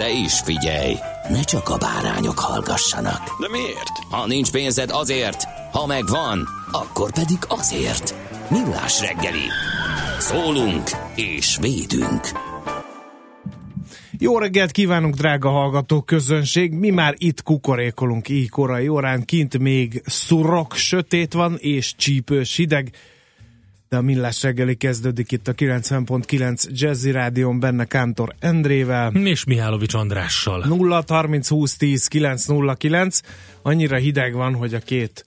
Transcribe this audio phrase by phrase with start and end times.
[0.00, 0.94] De is figyelj,
[1.28, 3.40] ne csak a bárányok hallgassanak.
[3.40, 3.92] De miért?
[4.10, 8.14] Ha nincs pénzed azért, ha megvan, akkor pedig azért.
[8.50, 9.46] Millás reggeli.
[10.18, 12.20] Szólunk és védünk.
[14.18, 16.72] Jó reggelt kívánunk, drága hallgató közönség!
[16.72, 22.90] Mi már itt kukorékolunk így korai órán, kint még szurok, sötét van és csípős hideg,
[23.90, 29.12] de a Millás reggeli kezdődik itt a 90.9 Jazzy Rádion benne Kántor Endrével.
[29.12, 30.64] És Mihálovics Andrással.
[30.66, 33.20] 0 30 20 10 909.
[33.62, 35.26] Annyira hideg van, hogy a két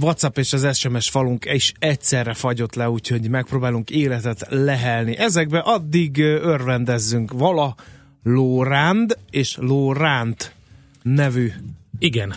[0.00, 5.16] WhatsApp és az SMS falunk is egyszerre fagyott le, úgyhogy megpróbálunk életet lehelni.
[5.16, 7.32] Ezekbe addig örvendezzünk.
[7.32, 7.74] Vala
[8.22, 10.54] Lóránd és Lóránt
[11.02, 11.52] nevű
[11.98, 12.34] Igen.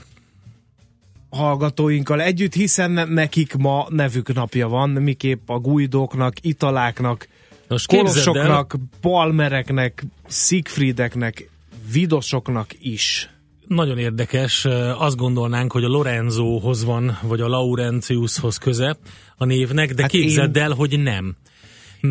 [1.36, 7.28] Hallgatóinkkal együtt, hiszen nekik ma nevük napja van, miképp a gujdóknak, italáknak,
[7.68, 11.50] el, kolosoknak, palmereknek, Siegfriedeknek,
[11.92, 13.30] vidosoknak is.
[13.68, 14.66] nagyon érdekes,
[14.98, 18.98] azt gondolnánk, hogy a Lorenzóhoz van, vagy a Laurentiushoz köze
[19.38, 21.36] a névnek, de hát képzeld én- el, hogy nem.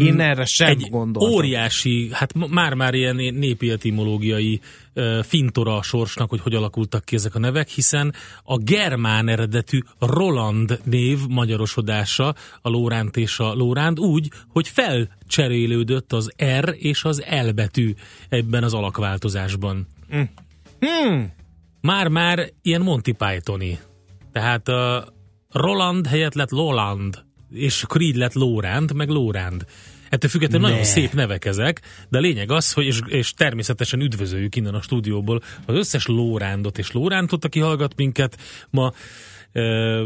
[0.01, 1.35] Én erre sem Egy gondoltam.
[1.35, 4.61] óriási, hát már-már ilyen népi etimológiai
[5.23, 10.81] fintora a sorsnak, hogy hogy alakultak ki ezek a nevek, hiszen a germán eredetű Roland
[10.85, 17.51] név magyarosodása, a Lóránt és a Lóránd úgy, hogy felcserélődött az R és az L
[17.51, 17.95] betű
[18.29, 19.87] ebben az alakváltozásban.
[20.81, 21.33] Hmm.
[21.81, 23.79] Már-már ilyen Monty Pythoni.
[24.33, 25.09] Tehát a
[25.51, 27.24] Roland helyett lett Loland,
[27.55, 29.65] és akkor így lett Lóránd, meg Lóránd.
[30.09, 34.57] Ettől függetlenül nagyon szép nevek ezek, de a lényeg az, hogy és, és természetesen üdvözöljük
[34.57, 38.39] innen a stúdióból az összes Lórándot és Lórántot, aki hallgat minket
[38.71, 38.93] ma
[39.53, 40.05] ö,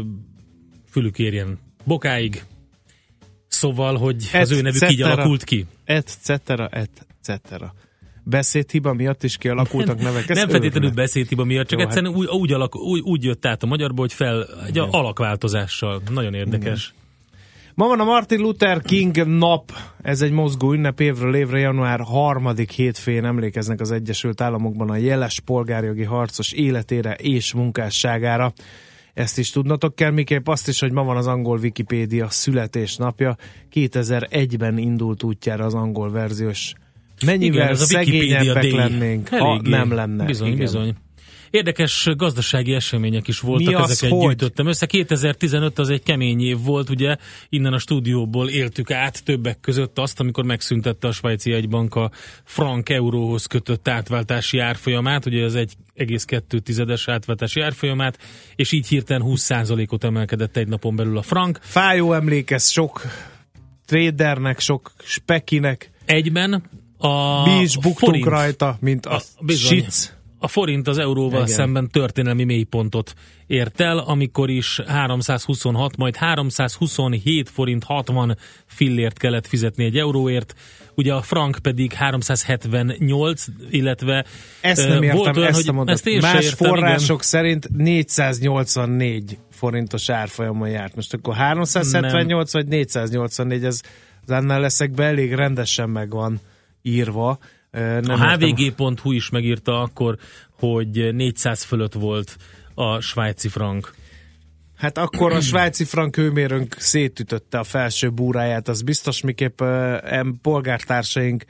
[0.89, 2.43] fülük érjen bokáig.
[3.47, 5.11] Szóval, hogy az ő nevük így cetera.
[5.11, 5.65] alakult ki.
[5.85, 7.73] Et cetera, et cetera.
[8.23, 10.29] Beszédhiba miatt is kialakultak nevek.
[10.29, 13.63] Ez nem feltétlenül beszédhiba miatt, csak Jó, egyszerűen úgy, úgy, alak, úgy, úgy jött át
[13.63, 16.01] a magyarból, hogy fel egy alakváltozással.
[16.09, 16.93] Nagyon érdekes.
[17.73, 19.71] Ma van a Martin Luther King nap,
[20.01, 25.39] ez egy mozgó ünnep évről évre, január harmadik hétfőjén emlékeznek az Egyesült Államokban a jeles
[25.39, 28.53] polgárjogi harcos életére és munkásságára.
[29.13, 33.35] Ezt is tudnotok kell, miképp azt is, hogy ma van az angol Wikipédia születésnapja.
[33.73, 36.73] 2001-ben indult útjára az angol verziós.
[37.25, 39.69] Mennyivel Wikipédia szegényebbek lennénk, ha Eléggé.
[39.69, 40.25] nem lenne.
[40.25, 40.59] Bizony, Igen.
[40.59, 40.95] bizony.
[41.49, 44.25] Érdekes gazdasági események is voltak, Mi az, ezeket hogy?
[44.27, 44.85] gyűjtöttem össze.
[44.85, 47.15] 2015 az egy kemény év volt, ugye
[47.49, 52.11] innen a stúdióból éltük át többek között azt, amikor megszüntette a svájci egybank a
[52.43, 58.17] frank euróhoz kötött átváltási árfolyamát, ugye az 1,2 tizedes átváltási árfolyamát,
[58.55, 61.59] és így hirtelen 20%-ot emelkedett egy napon belül a frank.
[61.61, 63.01] Fájó emlékez sok
[63.85, 65.91] tradernek, sok spekinek.
[66.05, 66.63] Egyben
[66.97, 69.77] a Mi is buktunk forint, rajta, mint a, A- bizony.
[69.83, 70.13] sic.
[70.39, 71.43] A forint az euróval Igen.
[71.43, 71.55] Igen.
[71.55, 73.13] szemben történelmi mélypontot
[73.47, 80.55] ért el, amikor is 326, majd 327 forint 60 fillért kellett fizetni egy euróért,
[80.95, 84.25] ugye a frank pedig 378, illetve
[84.61, 89.37] Ezt nem értem, volt olyan, ezt hogy a ezt én Más értem, források szerint 484
[89.51, 90.95] forintos árfolyamon járt.
[90.95, 93.81] Most akkor 378 vagy 484, ez
[94.25, 96.39] az annál leszekbe elég rendesen meg van
[96.81, 97.39] írva.
[97.71, 98.03] Nem.
[98.09, 100.17] A hvg.hu is megírta akkor,
[100.59, 102.37] hogy 400 fölött volt
[102.73, 103.93] a svájci frank.
[104.75, 109.61] Hát akkor a svájci frank hőmérőnk szétütötte a felső búráját, az biztos, miképp
[110.41, 111.45] polgártársaink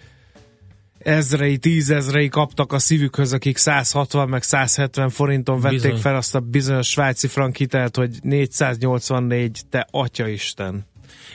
[1.00, 5.98] ezrei, tízezrei kaptak a szívükhöz, akik 160 meg 170 forinton vették Bizony.
[6.00, 10.86] fel azt a bizonyos svájci frank hitelt, hogy 484, te atyaisten.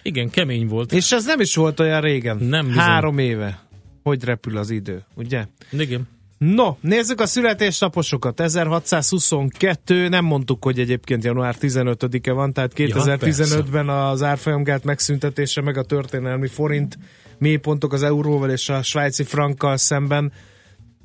[0.02, 0.92] Igen, kemény volt.
[0.92, 2.36] És ez nem is volt olyan régen.
[2.36, 2.82] Nem bizony.
[2.82, 3.62] Három éve.
[4.04, 5.46] Hogy repül az idő, ugye?
[5.70, 6.08] Igen.
[6.38, 8.40] No, nézzük a születésnaposokat.
[8.40, 15.82] 1622, nem mondtuk, hogy egyébként január 15-e van, tehát 2015-ben az árfolyamgált megszüntetése, meg a
[15.82, 16.98] történelmi forint
[17.38, 20.32] mélypontok az euróval és a svájci frankkal szemben,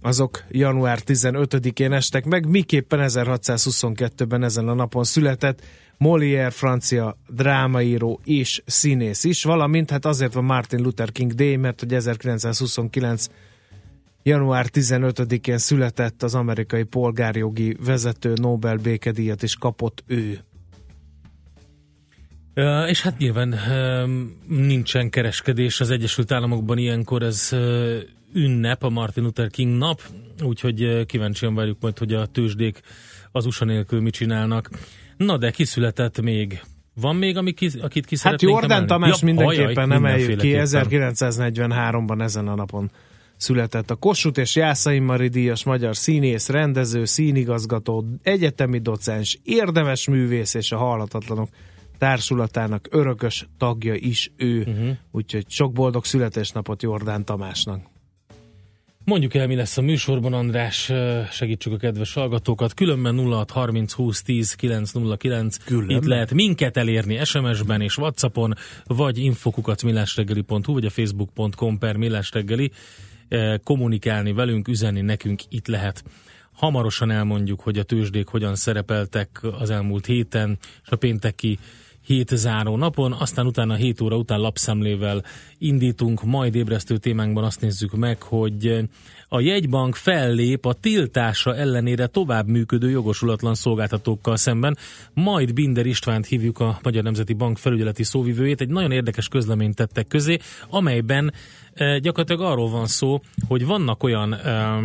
[0.01, 5.61] azok január 15-én estek meg, miképpen 1622-ben ezen a napon született
[5.99, 11.79] Molière francia drámaíró és színész is, valamint hát azért van Martin Luther King Day, mert
[11.79, 13.27] hogy 1929
[14.23, 20.39] január 15-én született az amerikai polgárjogi vezető Nobel békedíjat is kapott ő.
[22.87, 23.55] És hát nyilván
[24.47, 27.49] nincsen kereskedés az Egyesült Államokban ilyenkor, ez
[28.33, 30.01] ünnep, a Martin Luther King nap,
[30.43, 32.81] úgyhogy kíváncsian várjuk majd, hogy a tőzsdék
[33.31, 34.69] az USA nélkül mit csinálnak.
[35.19, 36.61] Na de kiszületett még
[36.93, 42.47] van még, ami ki, akit ki Hát Jordan Tamás ja, mindenképpen emeljük ki, 1943-ban ezen
[42.47, 42.91] a napon
[43.37, 50.53] született a Kossuth és Jászai Mari díjas magyar színész, rendező, színigazgató, egyetemi docens, érdemes művész
[50.53, 51.49] és a Hallatatlanok
[51.97, 54.59] társulatának örökös tagja is ő.
[54.59, 54.89] Uh-huh.
[55.11, 57.81] Úgyhogy sok boldog születésnapot Jordán Tamásnak.
[59.09, 60.91] Mondjuk el, mi lesz a műsorban, András,
[61.31, 62.73] segítsük a kedves hallgatókat.
[62.73, 65.57] Különben 06 30 20 10 909.
[65.57, 65.97] Különben.
[65.97, 68.53] Itt lehet minket elérni SMS-ben és Whatsappon,
[68.85, 72.71] vagy infokukat millásreggeli.hu, vagy a facebook.com per millásreggeli.
[73.63, 76.03] Kommunikálni velünk, üzenni nekünk itt lehet.
[76.53, 81.59] Hamarosan elmondjuk, hogy a tőzsdék hogyan szerepeltek az elmúlt héten, és a pénteki
[82.09, 85.23] hét záró napon, aztán utána 7 óra után lapszemlével
[85.57, 87.43] indítunk, majd ébresztő témánkban.
[87.43, 88.89] Azt nézzük meg, hogy
[89.27, 94.77] a jegybank fellép a tiltása ellenére tovább működő jogosulatlan szolgáltatókkal szemben,
[95.13, 100.07] majd Binder Istvánt hívjuk a Magyar Nemzeti Bank felügyeleti szóvivőjét, egy nagyon érdekes közleményt tettek
[100.07, 100.37] közé,
[100.69, 101.33] amelyben
[101.73, 104.79] e, gyakorlatilag arról van szó, hogy vannak olyan e,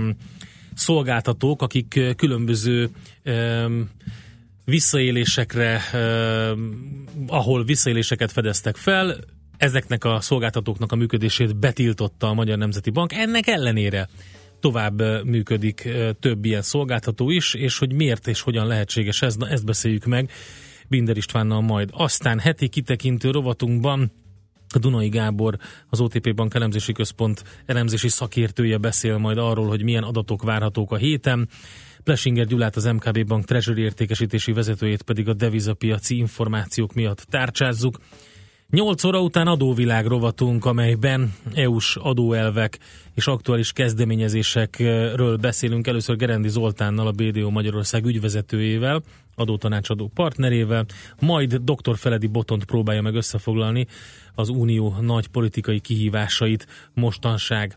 [0.75, 2.91] szolgáltatók, akik különböző
[3.23, 3.67] e,
[4.64, 6.50] visszaélésekre, eh,
[7.26, 9.16] ahol visszaéléseket fedeztek fel,
[9.56, 13.12] ezeknek a szolgáltatóknak a működését betiltotta a Magyar Nemzeti Bank.
[13.12, 14.08] Ennek ellenére
[14.61, 15.88] tovább működik
[16.20, 20.31] több ilyen szolgáltató is, és hogy miért és hogyan lehetséges ez, na ezt beszéljük meg
[20.88, 21.90] Binder Istvánnal majd.
[21.93, 24.12] Aztán heti kitekintő rovatunkban
[24.75, 25.56] a Dunai Gábor,
[25.88, 30.96] az OTP Bank elemzési központ elemzési szakértője beszél majd arról, hogy milyen adatok várhatók a
[30.96, 31.49] héten.
[32.04, 37.98] Plesinger Gyulát, az MKB Bank Treasury értékesítési vezetőjét pedig a devizapiaci információk miatt tárcsázzuk.
[38.70, 42.78] 8 óra után adóvilág rovatunk, amelyben EU-s adóelvek
[43.14, 45.86] és aktuális kezdeményezésekről beszélünk.
[45.86, 49.02] Először Gerendi Zoltánnal, a BDO Magyarország ügyvezetőjével,
[49.34, 50.86] adótanácsadó partnerével,
[51.20, 51.96] majd dr.
[51.96, 53.86] Feledi Botont próbálja meg összefoglalni
[54.34, 57.76] az unió nagy politikai kihívásait mostanság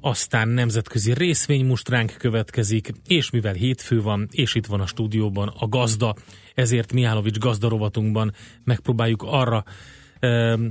[0.00, 6.14] aztán nemzetközi részvénymustránk következik, és mivel hétfő van, és itt van a stúdióban a gazda,
[6.54, 8.34] ezért Mihálovics gazdarovatunkban
[8.64, 9.64] megpróbáljuk arra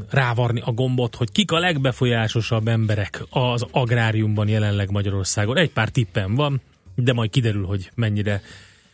[0.10, 5.58] rávarni a gombot, hogy kik a legbefolyásosabb emberek az agráriumban jelenleg Magyarországon.
[5.58, 6.62] Egy pár tippem van,
[6.96, 8.42] de majd kiderül, hogy mennyire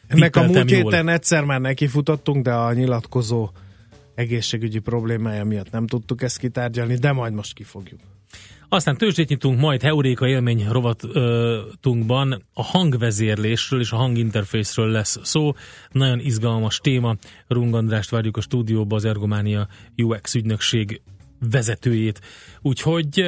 [0.08, 3.50] Ennek a múlt héten egyszer már nekifutottunk, de a nyilatkozó
[4.16, 8.00] egészségügyi problémája miatt nem tudtuk ezt kitárgyalni, de majd most kifogjuk.
[8.74, 15.54] Aztán tőzsdét nyitunk, majd Heuréka élmény rovatunkban a hangvezérlésről és a hanginterfészről lesz szó.
[15.92, 17.16] Nagyon izgalmas téma.
[17.48, 21.02] Rung Andrást várjuk a stúdióba, az Ergománia UX ügynökség
[21.52, 22.22] vezetőjét.
[22.62, 23.24] Úgyhogy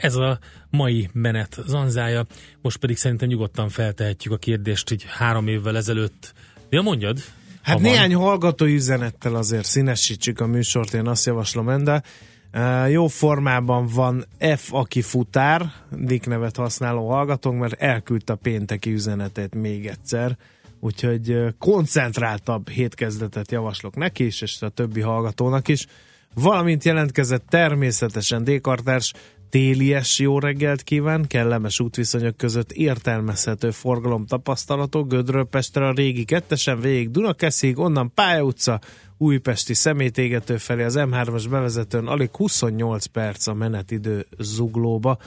[0.00, 0.38] ez a
[0.70, 2.26] mai menet zanzája.
[2.62, 6.34] Most pedig szerintem nyugodtan feltehetjük a kérdést, hogy három évvel ezelőtt.
[6.70, 7.18] Ja, mondjad?
[7.62, 8.24] Hát néhány van.
[8.24, 12.02] hallgató üzenettel azért színesítsük a műsort, én azt javaslom, de
[12.88, 14.24] jó formában van
[14.56, 20.36] F, aki futár, Dick nevet használó hallgatónk, mert elküldte a pénteki üzenetét még egyszer,
[20.80, 25.86] úgyhogy koncentráltabb hétkezdetet javaslok neki is, és a többi hallgatónak is.
[26.34, 29.12] Valamint jelentkezett természetesen Dékartárs
[29.52, 36.80] télies jó reggelt kíván, kellemes útviszonyok között értelmezhető forgalom tapasztalatok, Gödről Pestre a régi kettesen
[36.80, 38.80] végig Dunakeszig, onnan Pálya utca,
[39.22, 45.18] újpesti szemétégető felé az M3-as bevezetőn alig 28 perc a menetidő zuglóba.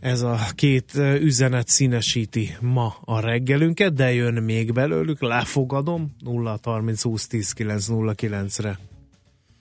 [0.00, 7.02] Ez a két üzenet színesíti ma a reggelünket, de jön még belőlük, lefogadom 0 30
[7.02, 8.78] 20 10 9 0 9-re.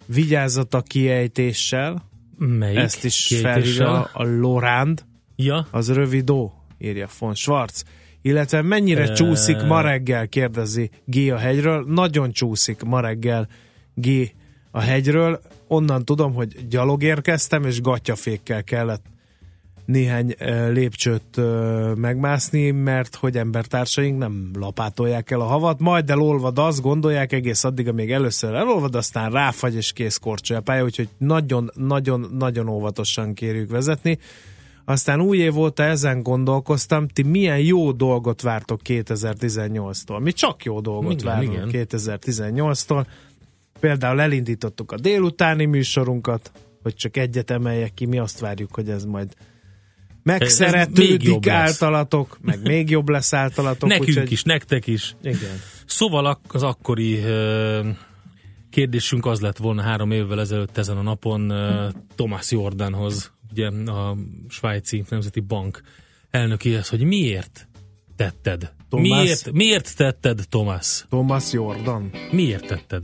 [0.06, 2.04] Vigyázzat a kiejtéssel,
[2.38, 5.06] Melyik ezt is felírja a Lorand,
[5.36, 5.68] ja.
[5.72, 7.84] az rövidó, írja von Schwarz
[8.28, 11.86] illetve mennyire csúszik ma reggel, kérdezi G a hegyről.
[11.88, 13.48] Nagyon csúszik ma reggel
[13.94, 14.08] G
[14.72, 15.40] a hegyről.
[15.68, 19.06] Onnan tudom, hogy gyalog érkeztem, és gatyafékkel kellett
[19.86, 20.36] néhány
[20.72, 21.42] lépcsőt
[21.96, 27.88] megmászni, mert hogy embertársaink nem lapátolják el a havat, majd elolvad azt, gondolják egész addig,
[27.88, 34.20] amíg először elolvad, aztán ráfagy és kész korcsolja a pálya, úgyhogy nagyon-nagyon-nagyon óvatosan kérjük vezetni.
[34.90, 40.22] Aztán új év óta ezen gondolkoztam, ti milyen jó dolgot vártok 2018-tól.
[40.22, 41.88] Mi csak jó dolgot Igen, várunk igen.
[41.90, 43.06] 2018-tól.
[43.80, 46.52] Például elindítottuk a délutáni műsorunkat,
[46.84, 49.34] hogy csak egyet emeljek ki, mi azt várjuk, hogy ez majd
[50.24, 53.90] megszeretődik általatok, meg még jobb lesz általatok.
[53.90, 55.16] Nekünk úgyhogy- is, nektek is.
[55.22, 55.60] Igen.
[55.86, 57.24] Szóval az akkori
[58.70, 61.54] kérdésünk az lett volna három évvel ezelőtt ezen a napon
[62.16, 64.18] Thomas Jordanhoz, ugye a
[64.50, 65.82] svájci nemzeti bank
[66.30, 67.68] elnökéhez, hogy miért
[68.16, 68.74] tetted?
[68.90, 69.10] Thomas?
[69.10, 71.06] Miért, miért tetted, Thomas?
[71.10, 72.12] Thomas Jordan.
[72.32, 73.04] Miért tetted?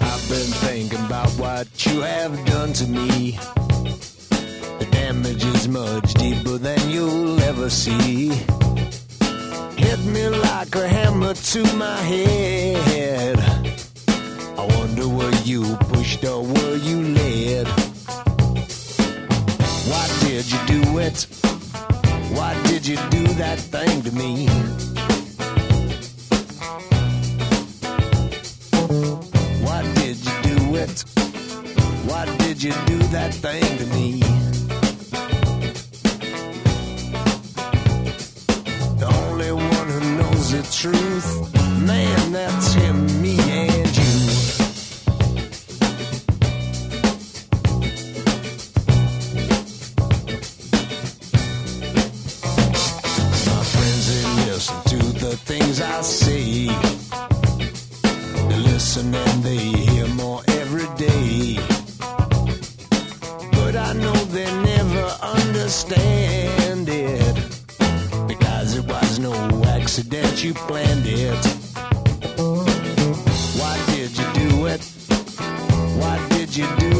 [0.00, 3.38] I've been thinking about what you have done to me.
[4.82, 8.30] The damage is much deeper than you'll ever see.
[9.76, 13.38] Hit me like a hammer to my head.
[14.58, 17.68] I wonder were you pushed or were you led?
[19.86, 21.28] Why did you do it?
[22.34, 24.48] Why did you do that thing to me?
[29.64, 31.04] Why did you do it?
[32.10, 34.21] Why did you do that thing to me?
[40.82, 41.54] Truth,
[41.86, 44.14] man, that's him, me, and you.
[53.46, 56.66] My friends, they listen to the things I say.
[58.48, 61.60] They listen and they hear more every day.
[63.52, 66.61] But I know they never understand
[69.92, 71.46] accident, you planned it.
[73.60, 74.82] Why did you do it?
[76.00, 76.91] Why did you do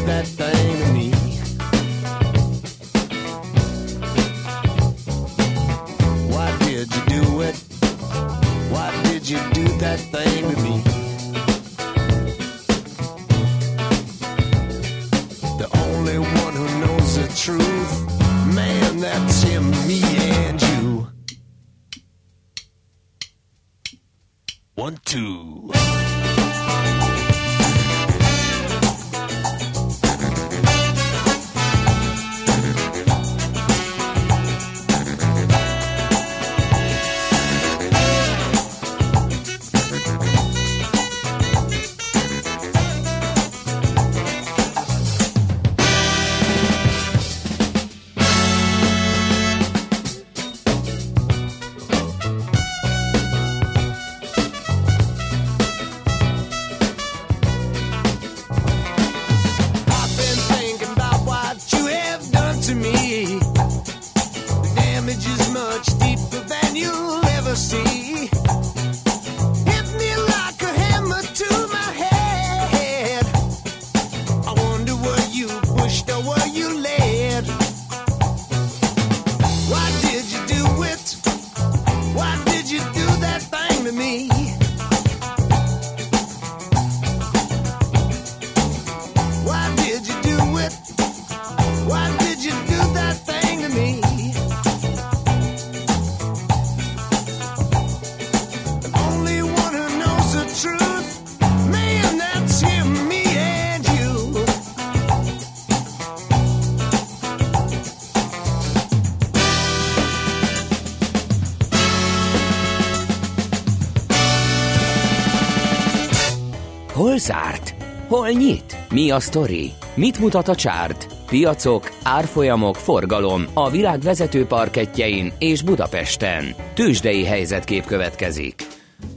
[118.32, 118.76] nyit?
[118.90, 119.72] Mi a sztori?
[119.94, 121.06] Mit mutat a csárt?
[121.26, 126.44] Piacok, árfolyamok, forgalom a világ vezető parketjein és Budapesten.
[126.74, 128.66] Tősdei helyzetkép következik.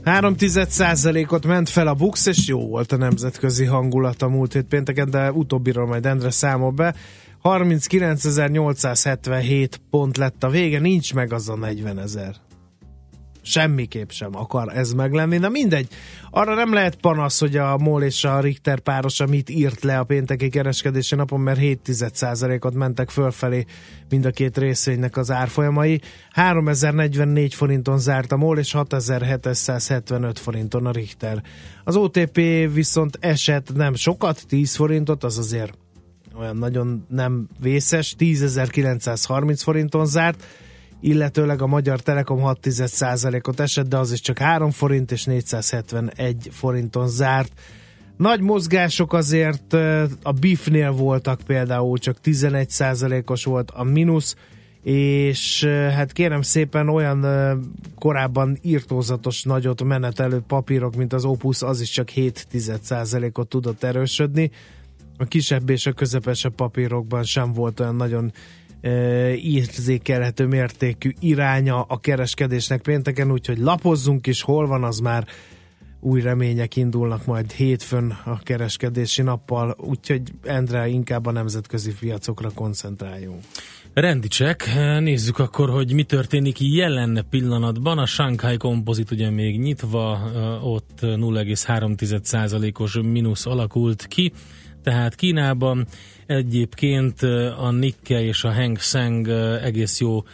[0.04, 0.34] 3
[1.28, 5.10] ot ment fel a Bux, és jó volt a nemzetközi hangulat a múlt hét pénteken,
[5.10, 6.94] de utóbbiról majd Endre számol be.
[7.42, 12.45] 39.877 pont lett a vége, nincs meg az a 40 ezer.
[13.46, 15.38] Semmiképp sem akar ez meglenni.
[15.38, 15.88] Na mindegy,
[16.30, 20.04] arra nem lehet panasz, hogy a MOL és a Richter páros, amit írt le a
[20.04, 23.64] pénteki kereskedési napon, mert 7% ot mentek fölfelé
[24.08, 26.00] mind a két részvénynek az árfolyamai.
[26.30, 31.42] 3044 forinton zárt a MOL és 6775 forinton a Richter.
[31.84, 32.36] Az OTP
[32.72, 35.78] viszont esett nem sokat, 10 forintot, az azért
[36.38, 40.44] olyan nagyon nem vészes, 10.930 forinton zárt,
[41.06, 46.48] illetőleg a Magyar Telekom 6% ot esett, de az is csak 3 forint és 471
[46.52, 47.52] forinton zárt.
[48.16, 49.72] Nagy mozgások azért
[50.22, 54.36] a BIF-nél voltak például, csak 11% os volt a mínusz,
[54.82, 57.26] és hát kérem szépen olyan
[57.98, 64.50] korábban írtózatos nagyot menetelő papírok, mint az Opus, az is csak 7% ot tudott erősödni.
[65.18, 68.32] A kisebb és a közepesebb papírokban sem volt olyan nagyon
[69.42, 75.26] érzékelhető mértékű iránya a kereskedésnek pénteken, úgyhogy lapozzunk is, hol van az már
[76.00, 83.40] új remények indulnak majd hétfőn a kereskedési nappal, úgyhogy Endre inkább a nemzetközi piacokra koncentráljunk.
[83.94, 87.98] Rendítsek, nézzük akkor, hogy mi történik jelen pillanatban.
[87.98, 90.20] A Shanghai Composite ugye még nyitva,
[90.62, 94.32] ott 0,3%-os mínusz alakult ki,
[94.82, 95.86] tehát Kínában
[96.26, 97.22] Egyébként
[97.58, 99.28] a Nikkei és a Hang Seng
[99.62, 100.24] egész jó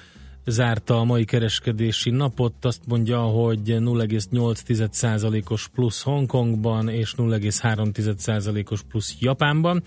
[0.47, 9.83] zárta a mai kereskedési napot, azt mondja, hogy 0,8%-os plusz Hongkongban és 0,3%-os plusz Japánban.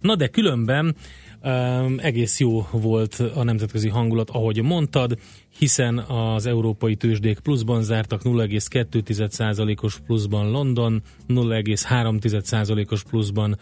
[0.00, 0.96] Na de különben
[1.42, 5.18] um, egész jó volt a nemzetközi hangulat, ahogy mondtad,
[5.58, 13.58] hiszen az európai tőzsdék pluszban zártak 0,2%-os pluszban London, 0,3%-os pluszban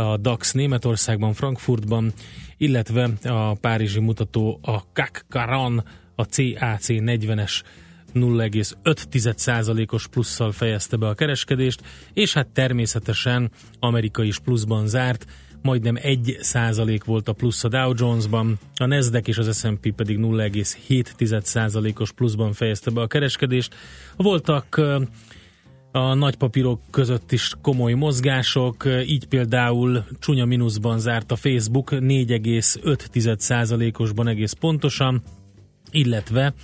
[0.00, 2.12] a DAX Németországban, Frankfurtban,
[2.56, 7.62] illetve a párizsi mutató a CAC Caran, a CAC 40-es
[8.14, 15.26] 0,5%-os plusszal fejezte be a kereskedést, és hát természetesen Amerika is pluszban zárt,
[15.62, 20.18] majdnem 1 százalék volt a plusz a Dow Jonesban, a Nasdaq és az S&P pedig
[20.18, 23.74] 0,7 százalékos pluszban fejezte be a kereskedést.
[24.16, 24.80] Voltak
[25.98, 34.28] a nagy papírok között is komoly mozgások, így például csúnya mínuszban zárt a Facebook 4,5%-osban
[34.28, 35.22] egész pontosan,
[35.90, 36.54] illetve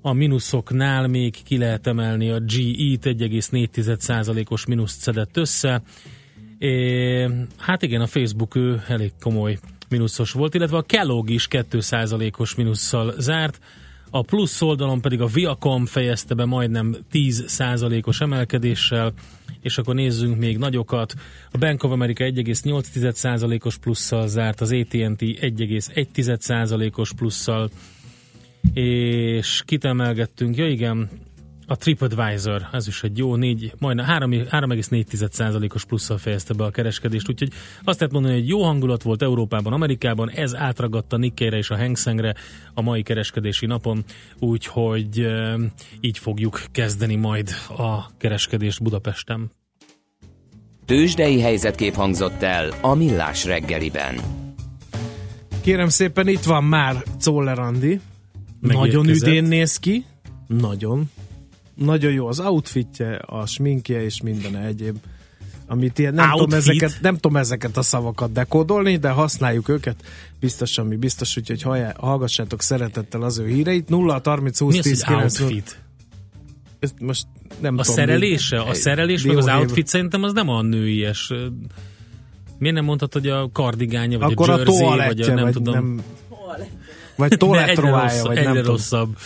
[0.00, 5.82] a mínuszoknál még ki lehet emelni a GE-t, 1,4%-os mínuszt szedett össze.
[6.58, 12.54] É, hát igen, a Facebook ő elég komoly mínuszos volt, illetve a Kellogg is 2%-os
[12.54, 13.60] mínusszal zárt,
[14.16, 19.12] a plusz oldalon pedig a Viacom fejezte be majdnem 10%-os emelkedéssel,
[19.60, 21.14] és akkor nézzünk még nagyokat.
[21.50, 27.70] A Bank of America 1,8%-os plusszal zárt, az AT&T 1,1%-os plusszal,
[28.74, 31.08] és kitemelgettünk, ja igen,
[31.66, 37.52] a TripAdvisor, ez is egy jó, négy, majdnem 3,4%-os plusszal fejezte be a kereskedést, úgyhogy
[37.84, 42.34] azt lehet mondani, hogy jó hangulat volt Európában, Amerikában, ez átragadta Nikkeire és a Hengszengre
[42.74, 44.04] a mai kereskedési napon,
[44.38, 45.56] úgyhogy e,
[46.00, 49.50] így fogjuk kezdeni majd a kereskedést Budapesten.
[50.86, 54.14] Tőzsdei helyzetkép hangzott el a Millás reggeliben.
[55.60, 58.00] Kérem szépen, itt van már Czoller Andi.
[58.60, 60.04] Nagyon üdén néz ki.
[60.46, 61.10] Nagyon
[61.74, 64.96] nagyon jó az outfitje, a sminkje és minden egyéb.
[65.66, 69.96] Amit ilyen, nem, tudom ezeket, nem tudom ezeket a szavakat dekódolni, de használjuk őket.
[70.40, 71.62] Biztos, ami biztos, úgyhogy
[71.96, 73.88] hallgassátok szeretettel az ő híreit.
[73.88, 75.78] 0 30 20 Mi 10 az, 9, outfit?
[76.78, 77.26] Ezt most
[77.60, 78.60] nem a tudom, szerelése?
[78.60, 81.32] A szerelés meg az outfit szerintem az nem a nőies.
[82.58, 85.52] Miért nem mondhatod, hogy a kardigánya, vagy Akkor a jersey, a vagy a nem vagy
[85.52, 85.74] tudom.
[85.74, 86.02] Nem,
[87.16, 89.16] vagy toaletroája, vagy egyre nem rosszabb.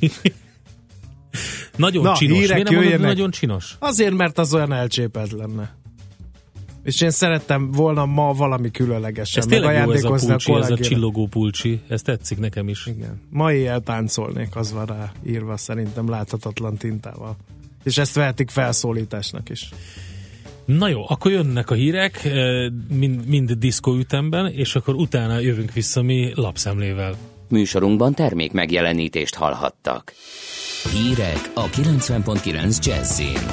[1.76, 2.38] Nagyon Na, csinos.
[2.38, 3.76] hírek Miért nem mondod, nagyon csinos?
[3.78, 5.74] Azért, mert az olyan elcsépelt lenne.
[6.82, 10.78] És én szerettem volna ma valami különlegesen Ez tényleg jó ez a pulcsi, ez a
[10.78, 11.80] csillogó pulcsi.
[11.88, 12.86] Ez tetszik nekem is.
[12.86, 13.20] Igen.
[13.30, 17.36] Ma éjjel táncolnék, az van rá írva szerintem láthatatlan tintával.
[17.84, 19.68] És ezt vehetik felszólításnak is.
[20.64, 26.02] Na jó, akkor jönnek a hírek, eh, mind, mind diszkóütemben, és akkor utána jövünk vissza
[26.02, 27.14] mi lapszemlével.
[27.54, 30.12] Műsorunkban termék megjelenítést hallhattak.
[30.92, 33.48] Hírek a 90.9 Jazzin.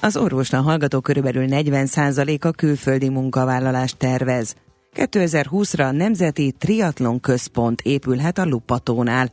[0.00, 4.54] Az orvostan hallgató körülbelül 40%-a külföldi munkavállalást tervez.
[4.94, 9.30] 2020-ra a Nemzeti Triatlon Központ épülhet a Lupatónál.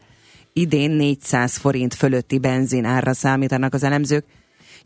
[0.53, 4.25] Idén 400 forint fölötti benzin árra számítanak az elemzők.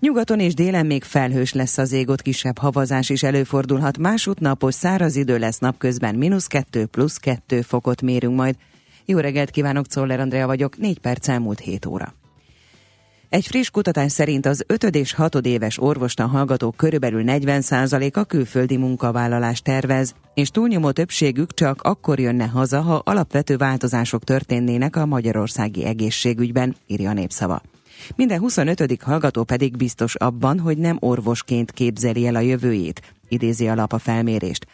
[0.04, 3.98] Nyugaton és délen még felhős lesz az ég, ott kisebb havazás is előfordulhat.
[3.98, 8.56] Másút napos száraz idő lesz napközben, mínusz 2 plusz 2 fokot mérünk majd.
[9.06, 12.13] Jó reggelt kívánok, Czoller Andrea vagyok, 4 perc elmúlt 7 óra.
[13.30, 19.62] Egy friss kutatás szerint az 5 és 6 éves orvostan hallgatók körülbelül 40%-a külföldi munkavállalás
[19.62, 26.76] tervez, és túlnyomó többségük csak akkor jönne haza, ha alapvető változások történnének a magyarországi egészségügyben,
[26.88, 27.62] írja a népszava.
[28.16, 29.02] Minden 25.
[29.02, 34.68] hallgató pedig biztos abban, hogy nem orvosként képzeli el a jövőjét, idézi alap a felmérést.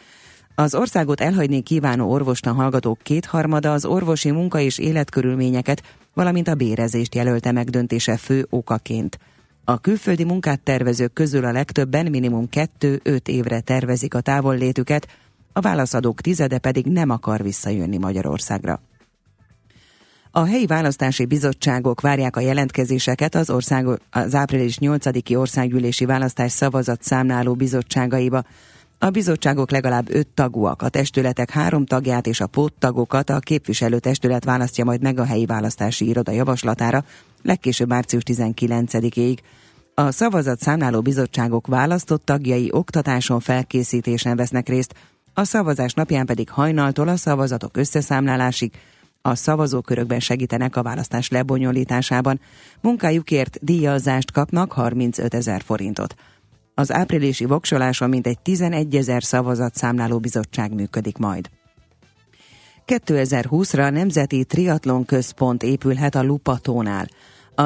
[0.54, 5.82] Az országot elhagyni kívánó orvostan hallgatók kétharmada az orvosi munka és életkörülményeket,
[6.14, 9.18] valamint a bérezést jelölte meg döntése fő okaként.
[9.64, 12.48] A külföldi munkát tervezők közül a legtöbben minimum
[12.80, 15.06] 2-5 évre tervezik a távollétüket,
[15.52, 18.80] a válaszadók tizede pedig nem akar visszajönni Magyarországra.
[20.32, 27.02] A helyi választási bizottságok várják a jelentkezéseket az, ország, az április 8-i országgyűlési választás szavazat
[27.02, 28.42] számláló bizottságaiba.
[28.98, 34.84] A bizottságok legalább öt tagúak, a testületek három tagját és a póttagokat a képviselőtestület választja
[34.84, 37.04] majd meg a helyi választási iroda javaslatára,
[37.42, 39.38] legkésőbb március 19-ig.
[39.94, 44.94] A szavazat számláló bizottságok választott tagjai oktatáson felkészítésen vesznek részt,
[45.34, 48.72] a szavazás napján pedig hajnaltól a szavazatok összeszámlálásig
[49.22, 52.40] a szavazókörökben segítenek a választás lebonyolításában.
[52.80, 56.14] Munkájukért díjazást kapnak 35 ezer forintot.
[56.74, 61.50] Az áprilisi voksoláson mintegy 11 ezer szavazat számláló bizottság működik majd.
[62.86, 67.08] 2020-ra a Nemzeti Triatlon Központ épülhet a Lupatónál.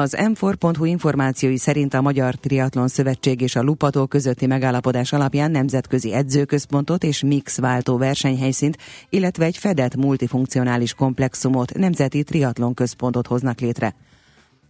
[0.01, 6.13] Az m4.hu információi szerint a Magyar Triatlon Szövetség és a Lupató közötti megállapodás alapján nemzetközi
[6.13, 8.77] edzőközpontot és mix váltó versenyhelyszínt,
[9.09, 13.95] illetve egy fedett multifunkcionális komplexumot, nemzeti triatlon központot hoznak létre.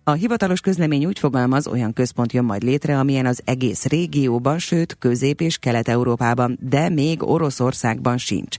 [0.03, 4.97] A hivatalos közlemény úgy fogalmaz, olyan központ jön majd létre, amilyen az egész régióban, sőt
[4.99, 8.57] Közép- és Kelet-Európában, de még Oroszországban sincs.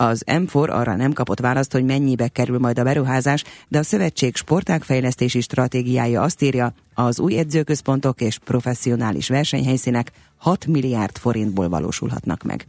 [0.00, 4.36] Az m arra nem kapott választ, hogy mennyibe kerül majd a beruházás, de a szövetség
[4.36, 12.66] sportágfejlesztési stratégiája azt írja, az új edzőközpontok és professzionális versenyhelyszínek 6 milliárd forintból valósulhatnak meg.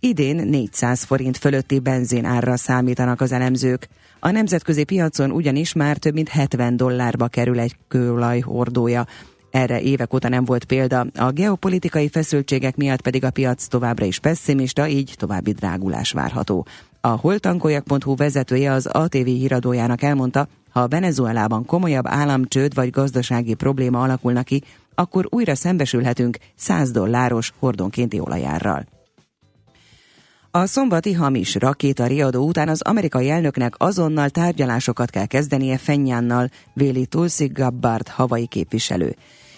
[0.00, 3.88] Idén 400 forint fölötti benzin árra számítanak az elemzők.
[4.20, 9.06] A nemzetközi piacon ugyanis már több mint 70 dollárba kerül egy kőolaj hordója.
[9.54, 14.18] Erre évek óta nem volt példa, a geopolitikai feszültségek miatt pedig a piac továbbra is
[14.18, 16.66] pessimista, így további drágulás várható.
[17.00, 24.42] A holtankoljak.hu vezetője az ATV híradójának elmondta, ha Venezuelában komolyabb államcsőd vagy gazdasági probléma alakulna
[24.42, 24.62] ki,
[24.94, 28.86] akkor újra szembesülhetünk 100 dolláros hordonkénti olajárral.
[30.50, 37.06] A szombati hamis rakéta riadó után az amerikai elnöknek azonnal tárgyalásokat kell kezdenie Fenyánnal, véli
[37.06, 39.16] Tulsi Gabbard havai képviselő.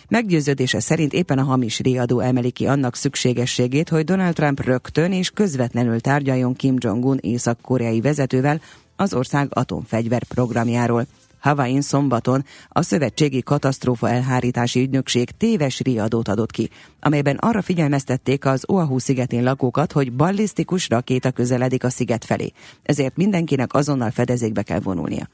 [0.09, 5.31] Meggyőződése szerint éppen a hamis riadó emeli ki annak szükségességét, hogy Donald Trump rögtön és
[5.31, 8.61] közvetlenül tárgyaljon Kim Jong-un észak-koreai vezetővel
[8.97, 11.07] az ország atomfegyver programjáról.
[11.39, 18.65] Havain szombaton a Szövetségi Katasztrófa Elhárítási Ügynökség téves riadót adott ki, amelyben arra figyelmeztették az
[18.67, 24.81] Oahu szigetén lakókat, hogy ballisztikus rakéta közeledik a sziget felé, ezért mindenkinek azonnal fedezékbe kell
[24.81, 25.29] vonulnia.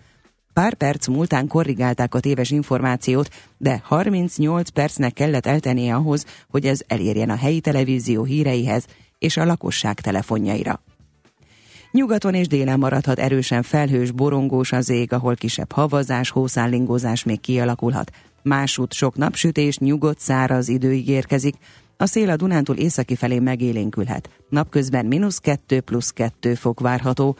[0.53, 6.81] Pár perc múltán korrigálták a téves információt, de 38 percnek kellett eltennie ahhoz, hogy ez
[6.87, 8.87] elérjen a helyi televízió híreihez
[9.19, 10.81] és a lakosság telefonjaira.
[11.91, 18.11] Nyugaton és délen maradhat erősen felhős, borongós az ég, ahol kisebb havazás, hószállingózás még kialakulhat.
[18.43, 21.55] Másút sok napsütés, nyugodt, száraz időig érkezik,
[21.97, 24.29] a szél a Dunántúl északi felé megélénkülhet.
[24.49, 27.37] Napközben mínusz 2 plusz 2 fok várható,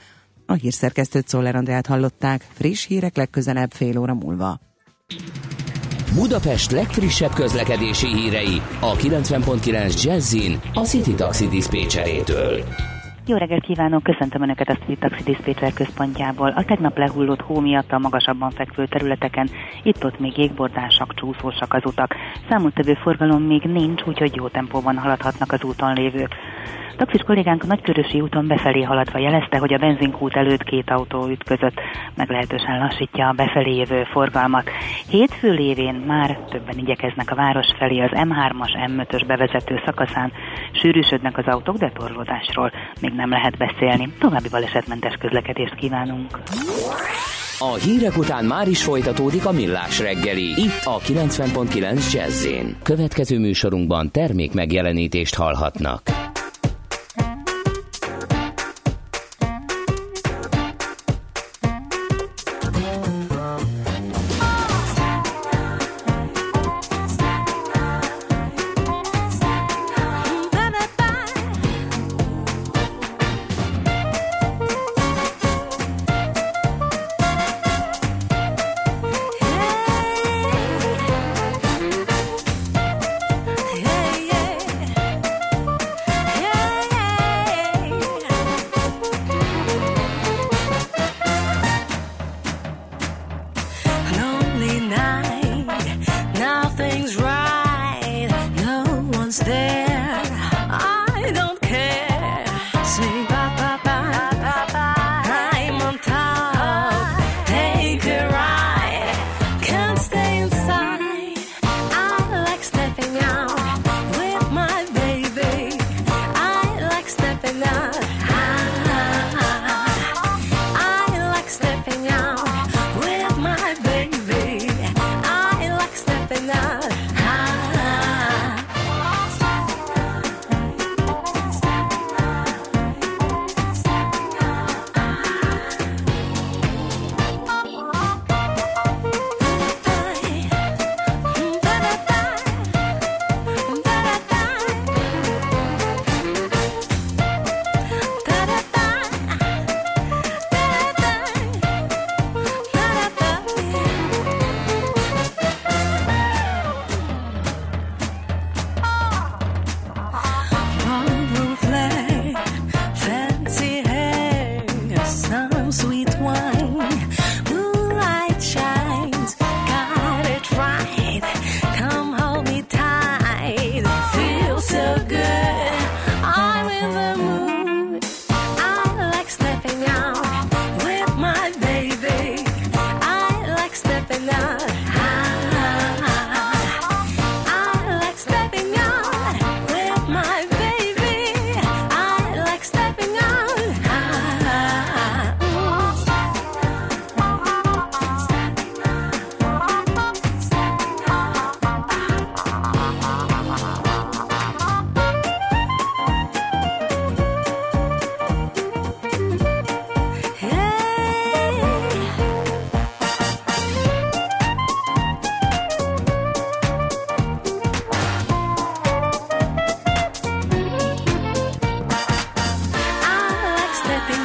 [0.47, 4.59] a hírszerkesztőt Szoller Andrát hallották, friss hírek legközelebb fél óra múlva.
[6.15, 12.65] Budapest legfrissebb közlekedési hírei a 90.9 Jazzin a City Taxi Dispécsejétől.
[13.27, 16.49] Jó reggelt kívánok, köszöntöm Önöket a Street Taxi Dispatcher központjából.
[16.49, 19.49] A tegnap lehullott hó miatt a magasabban fekvő területeken
[19.83, 22.15] itt-ott még jégbordásak, csúszósak az utak.
[22.49, 26.35] Számottevő forgalom még nincs, úgyhogy jó tempóban haladhatnak az úton lévők.
[26.97, 31.81] Taxis kollégánk a Nagykörösi úton befelé haladva jelezte, hogy a benzinkút előtt két autó ütközött,
[32.17, 34.71] meglehetősen lassítja a befelé jövő forgalmat.
[35.09, 40.33] Hétfő lévén már többen igyekeznek a város felé az M3-as, M5-ös bevezető szakaszán.
[40.73, 44.13] Sűrűsödnek az autók, de torlódásról még nem lehet beszélni.
[44.19, 46.39] További balesetmentes közlekedést kívánunk.
[47.59, 50.43] A hírek után már is folytatódik a millás reggeli.
[50.43, 52.47] Itt a 90.9 jazz
[52.83, 56.32] Következő műsorunkban termék megjelenítést hallhatnak.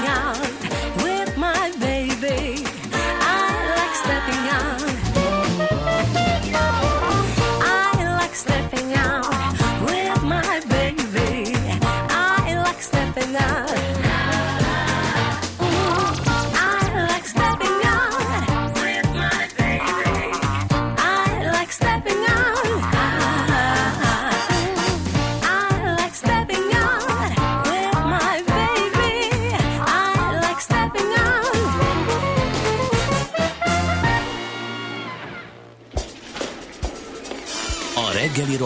[0.06, 1.07] out.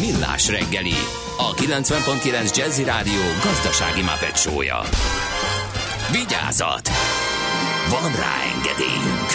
[0.00, 0.94] Millás reggeli,
[1.38, 4.80] a 90.9 Jazzy Rádió gazdasági mapetsója.
[6.10, 6.88] Vigyázat!
[7.88, 9.30] Van rá engedélyünk!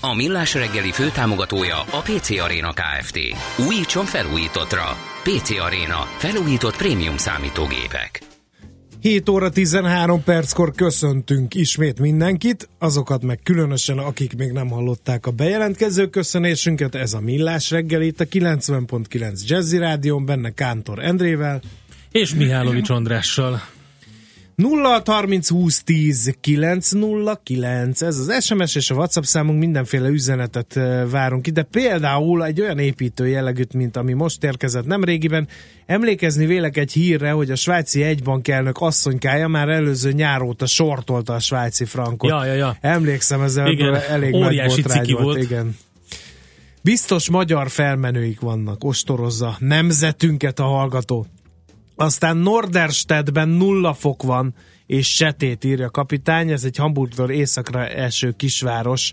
[0.00, 3.18] A Millás reggeli főtámogatója a PC Arena Kft.
[3.68, 4.96] Újítson felújítottra.
[5.22, 6.08] PC Arena.
[6.16, 8.33] Felújított prémium számítógépek.
[9.04, 15.30] 7 óra 13 perckor köszöntünk ismét mindenkit, azokat meg különösen, akik még nem hallották a
[15.30, 21.60] bejelentkező köszönésünket, ez a Millás reggel itt a 90.9 Jazzy Rádion, benne Kántor Endrével.
[22.10, 23.62] És Mihálovics Andrással.
[24.56, 31.46] 0 30 20 10 909, ez az SMS és a WhatsApp számunk, mindenféle üzenetet várunk
[31.46, 31.62] ide.
[31.62, 35.48] Például egy olyan építő jellegűt, mint ami most érkezett nemrégiben.
[35.86, 41.38] Emlékezni vélek egy hírre, hogy a svájci egybankelnök asszonykája már előző nyár óta sortolta a
[41.38, 42.30] svájci frankot.
[42.30, 42.76] Ja, ja, ja.
[42.80, 45.42] Emlékszem, ez ebből elég nagy óriási botrány ciki volt.
[45.42, 45.76] Igen.
[46.80, 51.26] Biztos magyar felmenőik vannak, ostorozza nemzetünket a hallgató.
[51.96, 54.54] Aztán Norderstedtben nulla fok van,
[54.86, 59.12] és setét írja a kapitány, ez egy Hamburgtól északra eső kisváros.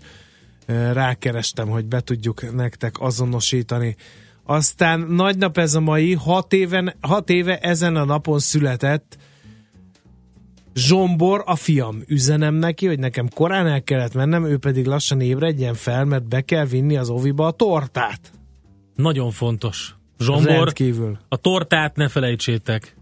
[0.92, 3.96] Rákerestem, hogy be tudjuk nektek azonosítani.
[4.44, 9.18] Aztán nagy nap ez a mai, hat, éven, hat éve ezen a napon született
[10.74, 15.74] Zsombor, a fiam, üzenem neki, hogy nekem korán el kellett mennem, ő pedig lassan ébredjen
[15.74, 18.32] fel, mert be kell vinni az oviba a tortát.
[18.94, 19.94] Nagyon fontos.
[20.18, 21.18] Zsombor, Rendkívül.
[21.28, 22.96] a tortát ne felejtsétek.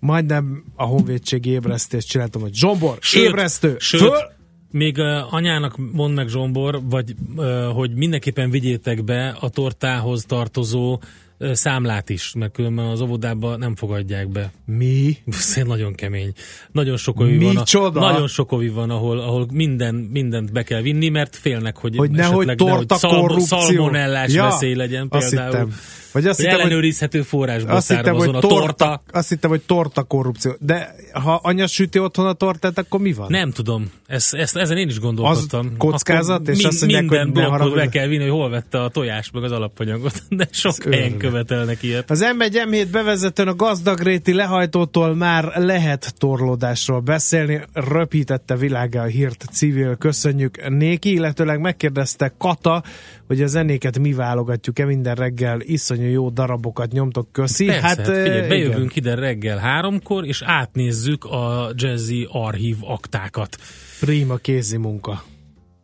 [0.00, 4.36] Majdnem a honvédség ébresztést csináltam, hogy Zsombor, Sőt, ébresztő, sőt, föl!
[4.70, 10.92] Még uh, anyának mond meg Zsombor, vagy uh, hogy mindenképpen vigyétek be a tortához tartozó
[11.38, 14.52] uh, számlát is, mert különben az óvodában nem fogadják be.
[14.64, 15.16] Mi?
[15.26, 16.32] Ez nagyon kemény.
[16.72, 18.00] Nagyon sok ovi van, Micsoda?
[18.00, 22.10] nagyon sok ovi van, ahol, ahol minden, mindent be kell vinni, mert félnek, hogy, Hogy
[22.10, 23.58] nehogy torta korrupció.
[23.58, 25.50] szalmonellás Ja, veszély legyen például.
[25.50, 25.72] hittem.
[26.12, 29.02] Vagy azt hittem, ellenőrizhető forrásból azt hittem, hogy a torta, torta.
[29.10, 30.56] azt hittem, hogy torta korrupció.
[30.60, 33.26] De ha anya süti otthon a tortát, akkor mi van?
[33.30, 35.66] Nem tudom, ezt, ezt, ezen én is gondolkodtam.
[35.66, 37.74] Az kockázat, Akkor és azt mondják, minden hogy blokkot haragudj.
[37.80, 41.16] be kell vinni, hogy hol vette a tojást meg az alapanyagot, de sok Ez helyen
[41.16, 42.10] követelnek ilyet.
[42.10, 47.60] Az M1 M7 bevezetőn a gazdagréti lehajtótól már lehet torlódásról beszélni.
[47.72, 49.96] Röpítette világá a hírt civil.
[49.96, 52.82] Köszönjük néki, illetőleg megkérdezte Kata,
[53.26, 55.60] hogy a zenéket mi válogatjuk-e minden reggel.
[55.60, 57.64] Iszonyú jó darabokat nyomtok, köszi.
[57.66, 63.56] Persze, hát, figyelj, eh, bejövünk ide reggel háromkor, és átnézzük a jazzy archív aktákat.
[64.00, 65.22] Prima kézi munka.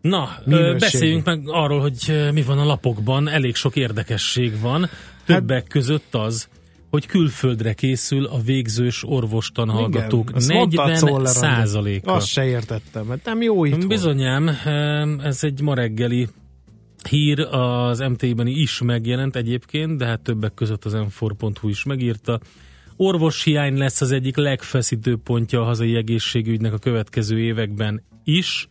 [0.00, 0.74] Na, Minőségű.
[0.74, 3.28] ö, beszéljünk meg arról, hogy mi van a lapokban.
[3.28, 4.88] Elég sok érdekesség van.
[5.26, 6.48] Többek Hát- között az,
[6.90, 11.30] hogy külföldre készül a végzős orvostanhallgatók azt mondta a 40 Czoller Andi.
[11.38, 12.12] százaléka.
[12.12, 14.50] Azt se értettem, mert nem jó itt Bizonyám,
[15.22, 16.28] ez egy ma reggeli
[17.06, 22.40] hír az MT-ben is megjelent egyébként, de hát többek között az m4.hu is megírta.
[22.96, 28.68] Orvoshiány lesz az egyik legfeszítő pontja a hazai egészségügynek a következő években is.